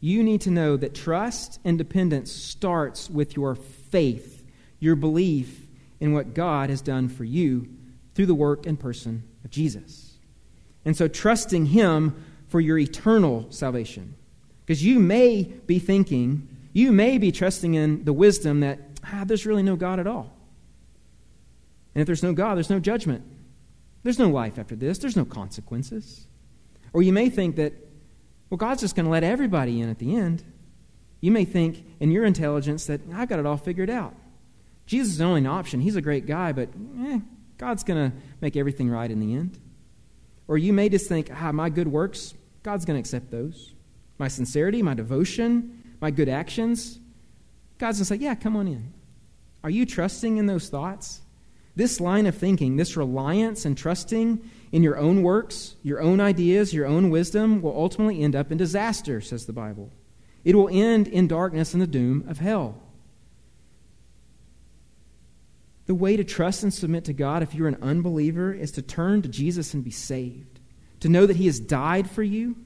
[0.00, 4.44] you need to know that trust and dependence starts with your faith,
[4.78, 5.66] your belief
[6.00, 7.68] in what God has done for you
[8.14, 10.18] through the work and person of Jesus.
[10.84, 14.14] And so, trusting Him for your eternal salvation.
[14.64, 19.46] Because you may be thinking, you may be trusting in the wisdom that ah, there's
[19.46, 20.34] really no God at all.
[21.94, 23.24] And if there's no God, there's no judgment.
[24.02, 26.26] There's no life after this, there's no consequences.
[26.92, 27.72] Or you may think that,
[28.50, 30.44] well, God's just going to let everybody in at the end.
[31.20, 34.14] You may think in your intelligence that I've got it all figured out.
[34.86, 35.80] Jesus is only an option.
[35.80, 37.20] He's a great guy, but eh,
[37.58, 39.58] God's going to make everything right in the end.
[40.46, 42.32] Or you may just think, ah, my good works,
[42.62, 43.74] God's going to accept those
[44.18, 46.98] my sincerity, my devotion, my good actions,
[47.78, 48.92] God's going to say, Yeah, come on in.
[49.64, 51.20] Are you trusting in those thoughts?
[51.76, 56.74] This line of thinking, this reliance and trusting in your own works, your own ideas,
[56.74, 59.90] your own wisdom, will ultimately end up in disaster, says the Bible.
[60.44, 62.82] It will end in darkness and the doom of hell.
[65.86, 69.22] The way to trust and submit to God if you're an unbeliever is to turn
[69.22, 70.60] to Jesus and be saved,
[71.00, 72.56] to know that He has died for you,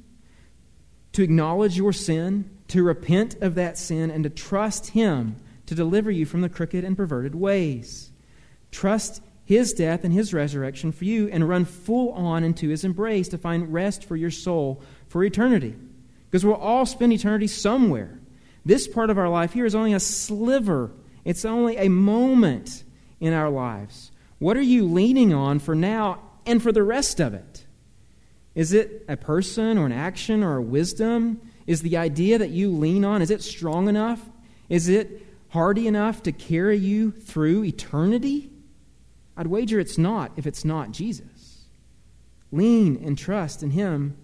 [1.13, 5.37] to acknowledge your sin, to repent of that sin, and to trust Him
[5.67, 8.11] to deliver you from the crooked and perverted ways.
[8.71, 13.29] Trust his death and his resurrection for you and run full on into his embrace
[13.29, 15.75] to find rest for your soul for eternity.
[16.31, 18.19] Because we'll all spend eternity somewhere.
[18.65, 20.91] This part of our life here is only a sliver,
[21.25, 22.83] it's only a moment
[23.21, 24.11] in our lives.
[24.39, 27.67] What are you leaning on for now and for the rest of it?
[28.55, 31.41] Is it a person or an action or a wisdom?
[31.67, 34.21] Is the idea that you lean on, is it strong enough?
[34.71, 38.52] Is it hardy enough to carry you through eternity?
[39.43, 41.65] I'd wager it's not if it's not Jesus.
[42.53, 44.17] Lean and trust in Him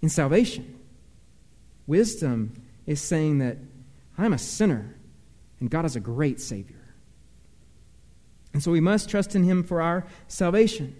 [0.00, 0.78] in salvation.
[1.86, 2.54] Wisdom
[2.86, 3.58] is saying that
[4.16, 4.96] I'm a sinner
[5.60, 6.82] and God is a great Savior.
[8.54, 10.96] And so we must trust in Him for our salvation.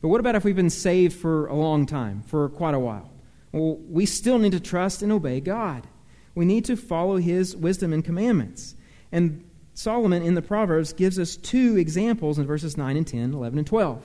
[0.00, 3.10] But what about if we've been saved for a long time, for quite a while?
[3.50, 5.88] Well, we still need to trust and obey God.
[6.36, 8.76] We need to follow His wisdom and commandments.
[9.10, 13.58] And Solomon in the Proverbs gives us two examples in verses 9 and 10, 11
[13.58, 14.04] and 12.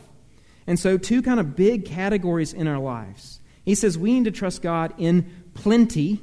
[0.66, 3.40] And so, two kind of big categories in our lives.
[3.64, 6.22] He says we need to trust God in plenty,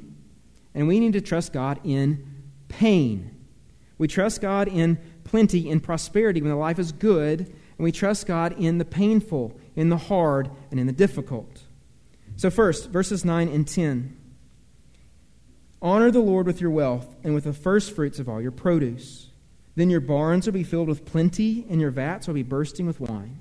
[0.73, 3.31] and we need to trust God in pain.
[3.97, 8.27] We trust God in plenty, in prosperity when the life is good, and we trust
[8.27, 11.63] God in the painful, in the hard, and in the difficult.
[12.35, 14.17] So, first, verses 9 and 10.
[15.81, 19.29] Honor the Lord with your wealth and with the firstfruits of all your produce.
[19.75, 22.99] Then your barns will be filled with plenty, and your vats will be bursting with
[22.99, 23.39] wine.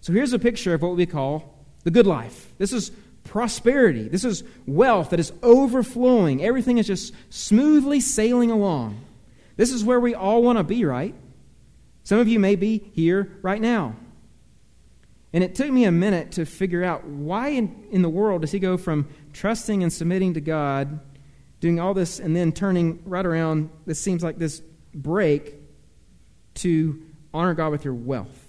[0.00, 2.52] So here's a picture of what we call the good life.
[2.58, 2.92] This is
[3.24, 4.08] prosperity.
[4.08, 6.44] This is wealth that is overflowing.
[6.44, 9.00] Everything is just smoothly sailing along.
[9.56, 11.14] This is where we all want to be, right?
[12.02, 13.96] Some of you may be here right now.
[15.32, 18.52] And it took me a minute to figure out why in, in the world does
[18.52, 21.00] he go from trusting and submitting to God,
[21.60, 24.62] doing all this, and then turning right around, this seems like this
[24.94, 25.54] break
[26.54, 27.02] to
[27.32, 28.44] honor God with your wealth.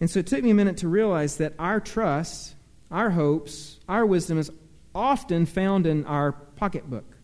[0.00, 2.54] And so it took me a minute to realize that our trust,
[2.90, 4.50] our hopes, our wisdom is
[4.94, 7.16] often found in our pocketbook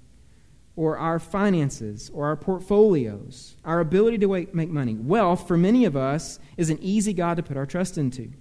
[0.74, 4.94] or our finances or our portfolios, our ability to make money.
[4.94, 8.32] Wealth, for many of us, is an easy God to put our trust into.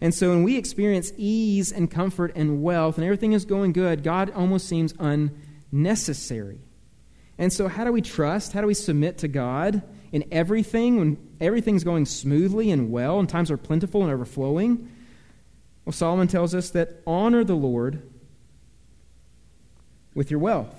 [0.00, 4.04] And so when we experience ease and comfort and wealth and everything is going good,
[4.04, 6.60] God almost seems unnecessary.
[7.38, 8.52] And so, how do we trust?
[8.52, 13.28] How do we submit to God in everything when everything's going smoothly and well and
[13.28, 14.90] times are plentiful and overflowing?
[15.84, 18.02] Well, Solomon tells us that honor the Lord
[20.14, 20.74] with your wealth.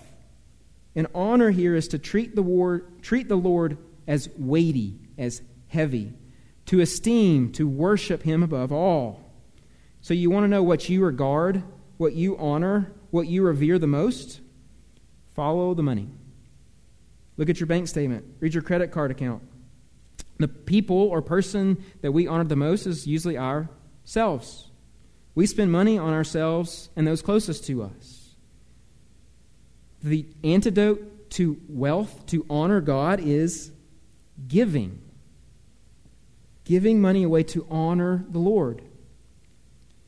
[0.95, 6.13] And honor here is to treat the, war, treat the Lord as weighty, as heavy,
[6.65, 9.31] to esteem, to worship Him above all.
[10.01, 11.63] So, you want to know what you regard,
[11.95, 14.41] what you honor, what you revere the most?
[15.35, 16.09] Follow the money.
[17.39, 19.41] Look at your bank statement, read your credit card account.
[20.39, 24.67] The people or person that we honor the most is usually ourselves.
[25.35, 28.35] We spend money on ourselves and those closest to us.
[30.03, 33.71] The antidote to wealth, to honor God, is
[34.49, 34.99] giving.
[36.65, 38.81] Giving money away to honor the Lord.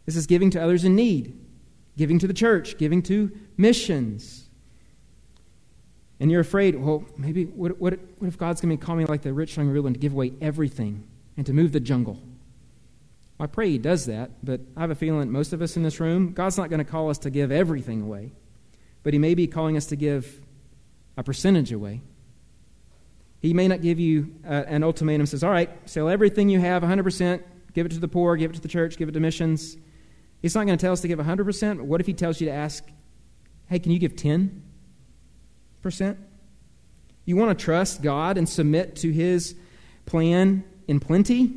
[0.06, 1.40] This is giving to others in need,
[1.96, 4.41] giving to the church, giving to missions
[6.22, 9.24] and you're afraid, well, maybe what, what, what if God's going to call me like
[9.24, 11.04] the rich young ruler and to give away everything
[11.36, 12.14] and to move the jungle?
[13.40, 15.82] Well, I pray He does that, but I have a feeling most of us in
[15.82, 18.34] this room, God's not going to call us to give everything away,
[19.02, 20.40] but He may be calling us to give
[21.18, 22.02] a percentage away.
[23.40, 26.84] He may not give you uh, an ultimatum says, all right, sell everything you have
[26.84, 27.42] 100%,
[27.74, 29.76] give it to the poor, give it to the church, give it to missions.
[30.44, 32.46] He's not going to tell us to give 100%, but what if He tells you
[32.46, 32.84] to ask,
[33.70, 34.66] hey, can you give 10?
[35.82, 36.18] Percent?
[37.26, 39.56] You want to trust God and submit to His
[40.06, 41.54] plan in plenty?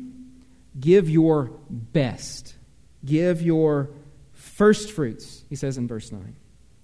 [0.79, 2.55] Give your best.
[3.03, 3.89] Give your
[4.33, 6.35] first fruits, he says in verse 9.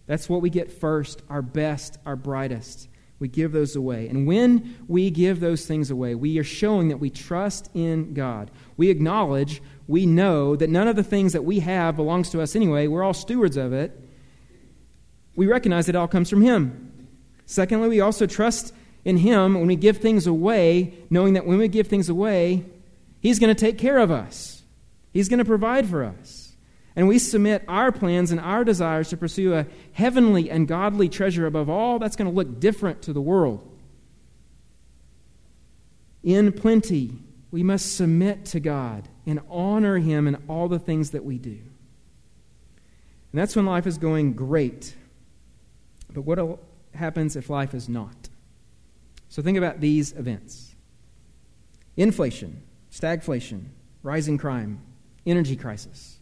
[0.08, 2.90] That's what we get first, our best, our brightest.
[3.20, 4.08] We give those away.
[4.08, 8.50] And when we give those things away, we are showing that we trust in God.
[8.78, 12.56] We acknowledge, we know that none of the things that we have belongs to us
[12.56, 12.88] anyway.
[12.88, 13.98] We're all stewards of it.
[15.36, 16.91] We recognize it all comes from Him.
[17.52, 18.74] Secondly, we also trust
[19.04, 22.64] in Him when we give things away, knowing that when we give things away,
[23.20, 24.64] He's going to take care of us,
[25.12, 26.54] He's going to provide for us.
[26.96, 31.46] And we submit our plans and our desires to pursue a heavenly and godly treasure
[31.46, 33.70] above all that's going to look different to the world.
[36.24, 37.12] In plenty,
[37.52, 41.50] we must submit to God and honor Him in all the things that we do.
[41.50, 44.96] And that's when life is going great.
[46.14, 46.40] But what
[46.94, 48.30] happens if life is not?
[49.30, 50.76] So think about these events
[51.98, 53.66] inflation, stagflation,
[54.04, 54.82] rising crime,
[55.26, 56.20] energy crisis,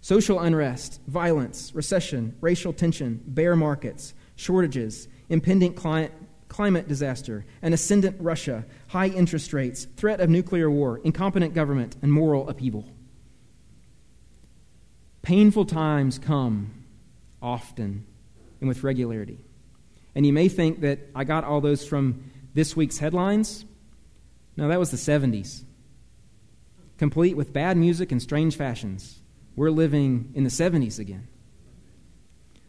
[0.00, 6.12] social unrest, violence, recession, racial tension, bear markets, shortages, impending client,
[6.48, 12.12] climate disaster, an ascendant Russia, high interest rates, threat of nuclear war, incompetent government, and
[12.12, 12.86] moral upheaval.
[15.22, 16.84] Painful times come
[17.40, 18.04] often
[18.60, 19.38] and with regularity.
[20.14, 23.64] And you may think that I got all those from this week's headlines.
[24.56, 25.64] No, that was the 70s.
[26.98, 29.18] Complete with bad music and strange fashions.
[29.56, 31.26] We're living in the 70s again.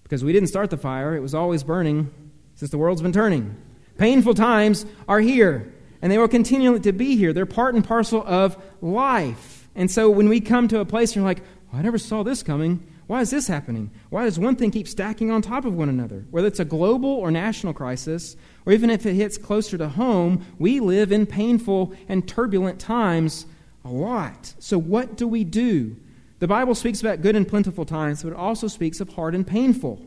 [0.03, 2.11] Because we didn't start the fire, it was always burning
[2.55, 3.55] since the world's been turning.
[3.97, 7.33] Painful times are here, and they will continue to be here.
[7.33, 9.69] They're part and parcel of life.
[9.75, 11.41] And so when we come to a place and you're like,
[11.73, 13.91] oh, I never saw this coming, why is this happening?
[14.09, 16.25] Why does one thing keep stacking on top of one another?
[16.31, 20.45] Whether it's a global or national crisis, or even if it hits closer to home,
[20.57, 23.45] we live in painful and turbulent times
[23.83, 24.53] a lot.
[24.59, 25.97] So, what do we do?
[26.39, 29.45] The Bible speaks about good and plentiful times, but it also speaks of hard and
[29.45, 30.01] painful.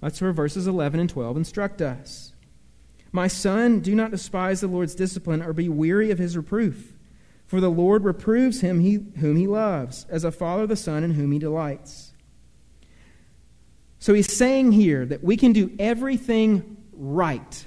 [0.00, 2.32] That's where verses 11 and 12 instruct us.
[3.12, 6.94] My son, do not despise the Lord's discipline or be weary of his reproof.
[7.46, 11.12] For the Lord reproves him he, whom he loves, as a father the son in
[11.12, 12.11] whom he delights.
[14.02, 17.66] So he's saying here that we can do everything right.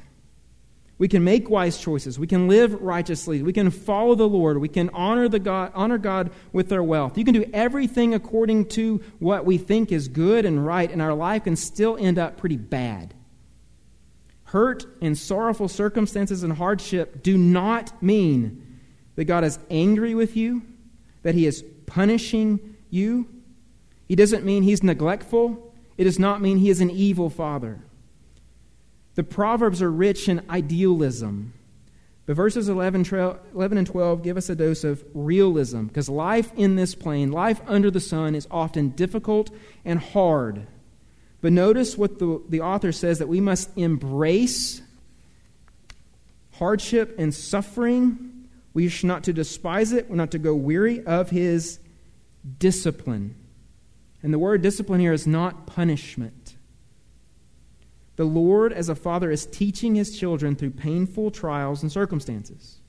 [0.98, 2.20] We can make wise choices.
[2.20, 3.42] We can live righteously.
[3.42, 4.58] We can follow the Lord.
[4.58, 7.18] We can honor, the God, honor God with our wealth.
[7.18, 11.14] You can do everything according to what we think is good and right, and our
[11.14, 13.14] life can still end up pretty bad.
[14.44, 18.82] Hurt and sorrowful circumstances and hardship do not mean
[19.16, 20.64] that God is angry with you,
[21.24, 23.26] that He is punishing you.
[24.10, 25.72] He doesn't mean He's neglectful.
[25.98, 27.80] It does not mean he is an evil father.
[29.16, 31.54] The Proverbs are rich in idealism.
[32.26, 33.06] But verses 11,
[33.54, 37.62] 11 and 12 give us a dose of realism because life in this plane, life
[37.68, 39.52] under the sun, is often difficult
[39.86, 40.66] and hard.
[41.42, 44.82] But notice what the, the author says that we must embrace
[46.54, 48.48] hardship and suffering.
[48.74, 50.10] We should not to despise it.
[50.10, 51.80] We're not to go weary of his
[52.58, 53.36] discipline.
[54.26, 56.56] And the word discipline here is not punishment.
[58.16, 62.80] The Lord, as a father, is teaching his children through painful trials and circumstances.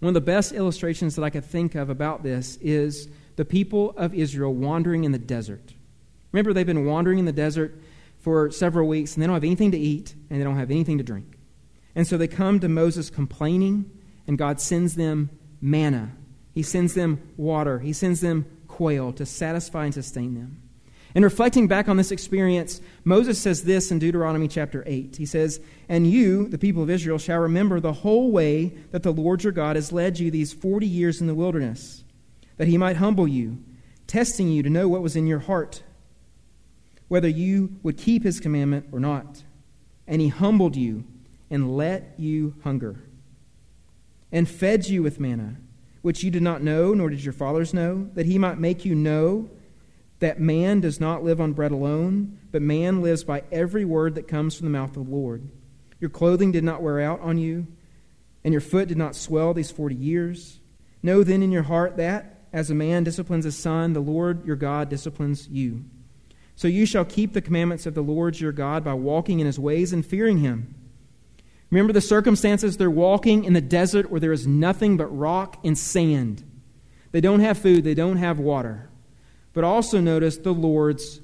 [0.00, 3.94] One of the best illustrations that I could think of about this is the people
[3.96, 5.74] of Israel wandering in the desert.
[6.32, 7.80] Remember, they've been wandering in the desert
[8.18, 10.98] for several weeks, and they don't have anything to eat, and they don't have anything
[10.98, 11.38] to drink.
[11.94, 13.88] And so they come to Moses complaining,
[14.26, 15.30] and God sends them
[15.60, 16.16] manna.
[16.52, 17.78] He sends them water.
[17.78, 20.60] He sends them quail to satisfy and sustain them.
[21.14, 25.14] And reflecting back on this experience, Moses says this in Deuteronomy chapter 8.
[25.16, 29.12] He says, And you, the people of Israel, shall remember the whole way that the
[29.12, 32.02] Lord your God has led you these 40 years in the wilderness,
[32.56, 33.62] that he might humble you,
[34.08, 35.84] testing you to know what was in your heart,
[37.06, 39.44] whether you would keep his commandment or not.
[40.08, 41.04] And he humbled you
[41.48, 43.04] and let you hunger,
[44.32, 45.58] and fed you with manna
[46.04, 48.94] which you did not know, nor did your fathers know, that he might make you
[48.94, 49.48] know
[50.18, 54.28] that man does not live on bread alone, but man lives by every word that
[54.28, 55.48] comes from the mouth of the Lord.
[56.00, 57.66] Your clothing did not wear out on you,
[58.44, 60.60] and your foot did not swell these forty years.
[61.02, 64.56] Know then in your heart that, as a man disciplines his son, the Lord your
[64.56, 65.86] God disciplines you.
[66.54, 69.58] So you shall keep the commandments of the Lord your God by walking in his
[69.58, 70.74] ways and fearing him.
[71.74, 72.76] Remember the circumstances?
[72.76, 76.44] They're walking in the desert where there is nothing but rock and sand.
[77.10, 78.90] They don't have food, they don't have water.
[79.52, 81.20] But also notice the Lord's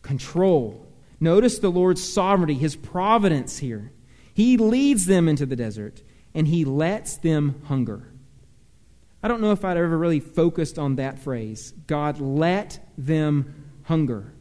[0.00, 0.90] control.
[1.20, 3.92] Notice the Lord's sovereignty, his providence here.
[4.32, 8.10] He leads them into the desert and he lets them hunger.
[9.22, 11.74] I don't know if I'd ever really focused on that phrase.
[11.86, 14.32] God let them hunger.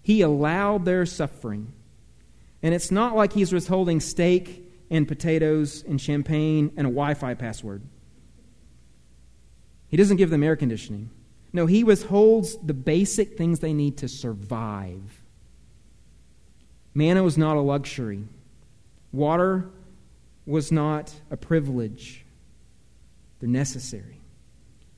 [0.00, 1.72] He allowed their suffering.
[2.62, 4.61] And it's not like he's withholding steak
[4.92, 7.82] and potatoes and champagne and a Wi Fi password.
[9.88, 11.10] He doesn't give them air conditioning.
[11.52, 15.22] No, he withholds the basic things they need to survive.
[16.94, 18.24] Manna was not a luxury,
[19.12, 19.68] Water
[20.46, 22.24] was not a privilege,
[23.40, 24.20] they're necessary.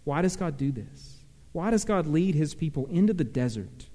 [0.04, 1.18] Why does God do this?
[1.52, 3.86] Why does God lead his people into the desert?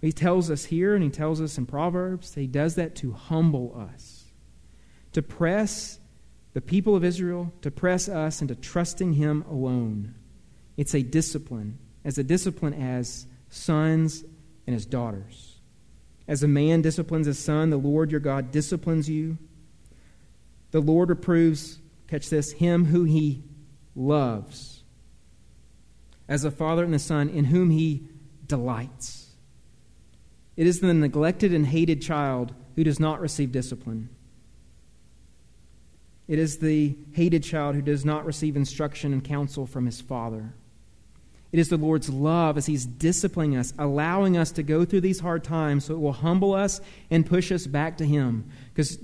[0.00, 3.74] He tells us here and he tells us in Proverbs he does that to humble
[3.90, 4.23] us,
[5.14, 5.98] to press
[6.52, 10.14] the people of Israel, to press us into trusting him alone.
[10.76, 14.24] It's a discipline, as a discipline as sons
[14.66, 15.58] and as daughters.
[16.26, 19.38] As a man disciplines his son, the Lord your God disciplines you.
[20.70, 23.42] The Lord reproves, catch this, him who he
[23.94, 24.82] loves.
[26.28, 28.08] As a father and the son in whom he
[28.46, 29.32] delights.
[30.56, 34.08] It is the neglected and hated child who does not receive discipline.
[36.26, 40.54] It is the hated child who does not receive instruction and counsel from his father.
[41.54, 45.20] It is the Lord's love as He's disciplining us, allowing us to go through these
[45.20, 46.80] hard times so it will humble us
[47.12, 48.50] and push us back to Him.
[48.74, 48.98] Because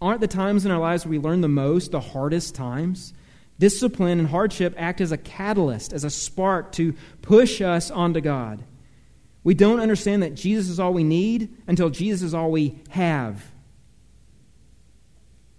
[0.00, 3.12] aren't the times in our lives where we learn the most the hardest times?
[3.58, 8.62] Discipline and hardship act as a catalyst, as a spark to push us onto God.
[9.42, 13.51] We don't understand that Jesus is all we need until Jesus is all we have.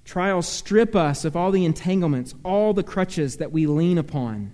[0.05, 4.51] Trials strip us of all the entanglements, all the crutches that we lean upon.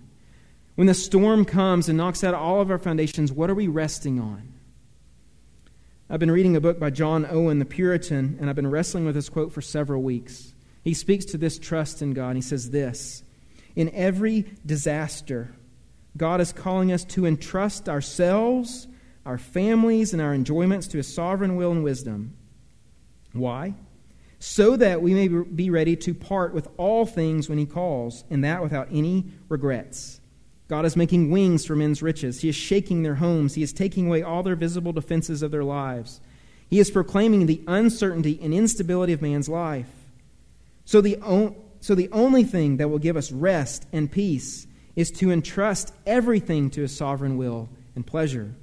[0.76, 4.20] When the storm comes and knocks out all of our foundations, what are we resting
[4.20, 4.54] on?
[6.10, 9.16] I've been reading a book by John Owen, the Puritan, and I've been wrestling with
[9.16, 10.54] this quote for several weeks.
[10.84, 12.30] He speaks to this trust in God.
[12.30, 13.24] And He says this
[13.76, 15.54] In every disaster,
[16.18, 18.88] God is calling us to entrust ourselves
[19.26, 22.34] our families, and our enjoyments to His sovereign will and wisdom.
[23.34, 23.76] Why?
[24.39, 28.43] So that we may be ready to part with all things when He calls, and
[28.43, 30.21] that without any regrets.
[30.69, 32.41] God is making wings for men's riches.
[32.41, 33.55] He is shaking their homes.
[33.55, 36.21] He is taking away all their visible defenses of their lives.
[36.69, 39.89] He is proclaiming the uncertainty and instability of man's life.
[40.85, 41.17] So the,
[41.81, 46.69] so the only thing that will give us rest and peace is to entrust everything
[46.71, 48.53] to His sovereign will and pleasure.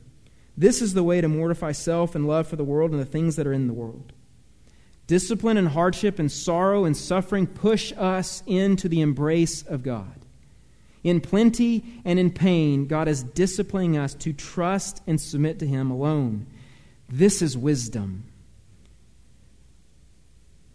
[0.56, 3.36] This is the way to mortify self and love for the world and the things
[3.36, 4.12] that are in the world.
[5.06, 10.12] Discipline and hardship and sorrow and suffering push us into the embrace of God.
[11.04, 15.92] In plenty and in pain, God is disciplining us to trust and submit to Him
[15.92, 16.46] alone.
[17.08, 18.24] This is wisdom.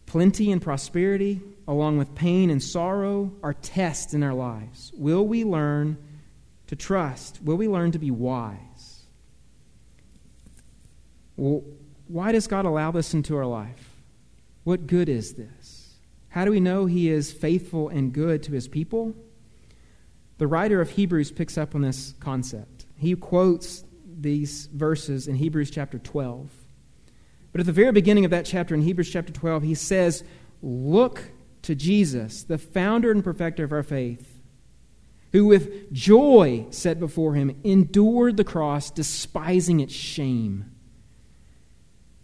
[0.05, 4.93] Plenty and prosperity, along with pain and sorrow, are tests in our lives.
[4.95, 5.97] Will we learn
[6.67, 7.41] to trust?
[7.43, 9.01] Will we learn to be wise?
[11.35, 11.63] Well,
[12.07, 13.90] why does God allow this into our life?
[14.63, 15.95] What good is this?
[16.29, 19.15] How do we know He is faithful and good to His people?
[20.37, 22.85] The writer of Hebrews picks up on this concept.
[22.95, 26.49] He quotes these verses in Hebrews chapter 12.
[27.51, 30.23] But at the very beginning of that chapter, in Hebrews chapter 12, he says,
[30.61, 31.31] Look
[31.63, 34.39] to Jesus, the founder and perfecter of our faith,
[35.31, 40.71] who with joy set before him endured the cross, despising its shame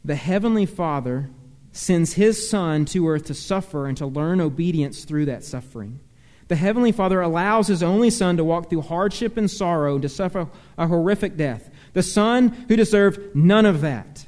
[0.08, 1.30] the Heavenly Father
[1.78, 6.00] sends His Son to earth to suffer and to learn obedience through that suffering.
[6.48, 10.10] The Heavenly Father allows His only Son to walk through hardship and sorrow and to
[10.10, 10.48] suffer
[10.78, 11.70] a horrific death.
[11.94, 14.26] The Son who deserved none of that.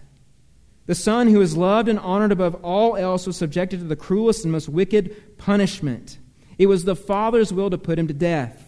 [0.85, 4.43] The Son who is loved and honored above all else was subjected to the cruelest
[4.43, 6.17] and most wicked punishment.
[6.57, 8.65] It was the Father's will to put him to death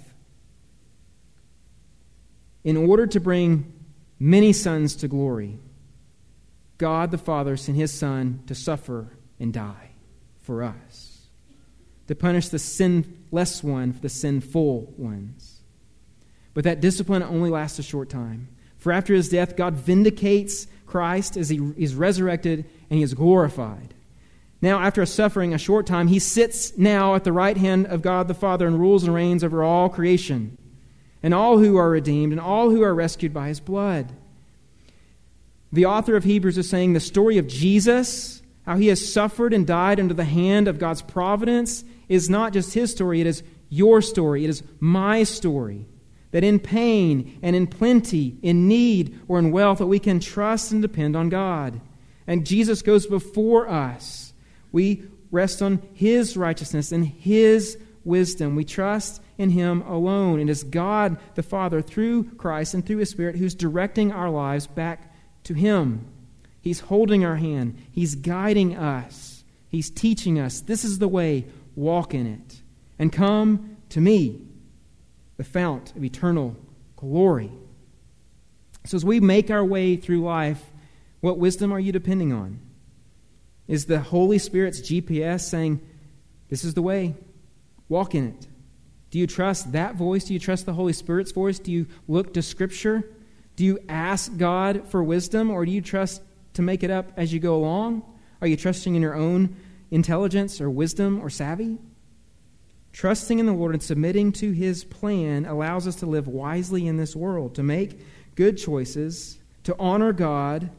[2.64, 3.74] in order to bring
[4.20, 5.58] many sons to glory.
[6.82, 9.92] God the Father sent his Son to suffer and die
[10.42, 11.28] for us,
[12.08, 15.62] to punish the sinless one for the sinful ones.
[16.56, 18.50] But that discipline only lasts a short time.
[18.80, 23.94] For after his death, God vindicates Christ as he is resurrected and he is glorified.
[24.60, 28.28] Now, after suffering a short time, he sits now at the right hand of God
[28.28, 30.58] the Father and rules and reigns over all creation,
[31.22, 34.14] and all who are redeemed, and all who are rescued by his blood.
[35.74, 39.66] The author of Hebrews is saying the story of Jesus, how he has suffered and
[39.66, 44.02] died under the hand of God's providence, is not just his story, it is your
[44.02, 45.88] story, it is my story.
[46.32, 50.72] That in pain and in plenty, in need or in wealth, that we can trust
[50.72, 51.80] and depend on God.
[52.28, 54.34] And Jesus goes before us.
[54.72, 58.56] We rest on his righteousness and his wisdom.
[58.56, 60.40] We trust in him alone.
[60.40, 64.30] and It is God the Father, through Christ and through his Spirit, who's directing our
[64.30, 65.11] lives back
[65.44, 66.06] to Him.
[66.62, 72.14] He's holding our hand, He's guiding us, He's teaching us this is the way, walk
[72.14, 72.62] in it.
[73.00, 74.42] And come to me,
[75.38, 76.56] the fount of eternal
[76.96, 77.52] glory.
[78.86, 80.62] So, as we make our way through life,
[81.20, 82.60] what wisdom are you depending on?
[83.68, 85.82] Is the Holy Spirit's GPS saying,
[86.50, 87.16] This is the way,
[87.90, 88.48] walk in it?
[89.12, 90.26] Do you trust that voice?
[90.26, 91.60] Do you trust the Holy Spirit's voice?
[91.60, 93.10] Do you look to Scripture?
[93.56, 96.22] Do you ask God for wisdom, or do you trust
[96.54, 98.04] to make it up as you go along?
[98.42, 99.56] Are you trusting in your own
[99.92, 101.78] intelligence or wisdom or savvy?
[102.94, 106.98] Trusting in the Lord and submitting to His plan allows us to live wisely in
[106.98, 108.00] this world, to make
[108.36, 110.70] good choices, to honor God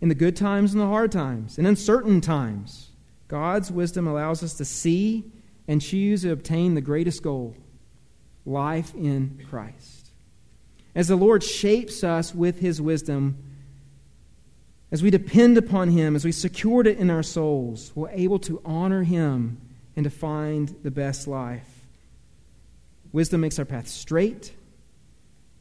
[0.00, 2.90] in the good times and the hard times, and uncertain times.
[3.28, 5.30] God's wisdom allows us to see
[5.68, 7.54] and choose to obtain the greatest goal
[8.44, 9.99] life in Christ.
[10.94, 13.36] As the Lord shapes us with His wisdom,
[14.92, 18.60] as we depend upon Him, as we secured it in our souls, we're able to
[18.64, 19.60] honor Him
[19.94, 21.86] and to find the best life.
[23.12, 24.52] Wisdom makes our path straight,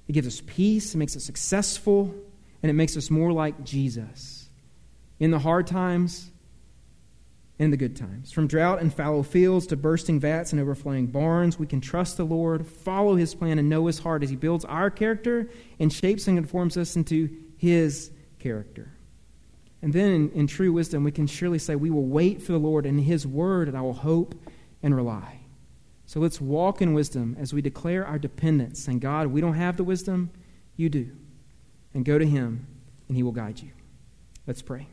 [0.08, 2.14] it gives us peace, it makes us successful,
[2.64, 4.50] and it makes us more like Jesus.
[5.20, 6.32] In the hard times,
[7.60, 8.32] in the good times.
[8.32, 12.24] From drought and fallow fields to bursting vats and overflowing barns, we can trust the
[12.24, 16.28] Lord, follow his plan, and know his heart as he builds our character and shapes
[16.28, 18.94] and conforms us into his character.
[19.82, 22.58] And then, in, in true wisdom, we can surely say, We will wait for the
[22.58, 24.36] Lord and his word, and I will hope
[24.82, 25.42] and rely.
[26.06, 28.88] So let's walk in wisdom as we declare our dependence.
[28.88, 30.32] And God, we don't have the wisdom,
[30.76, 31.12] you do.
[31.94, 32.68] And go to him,
[33.08, 33.70] and he will guide you.
[34.48, 34.88] Let's pray.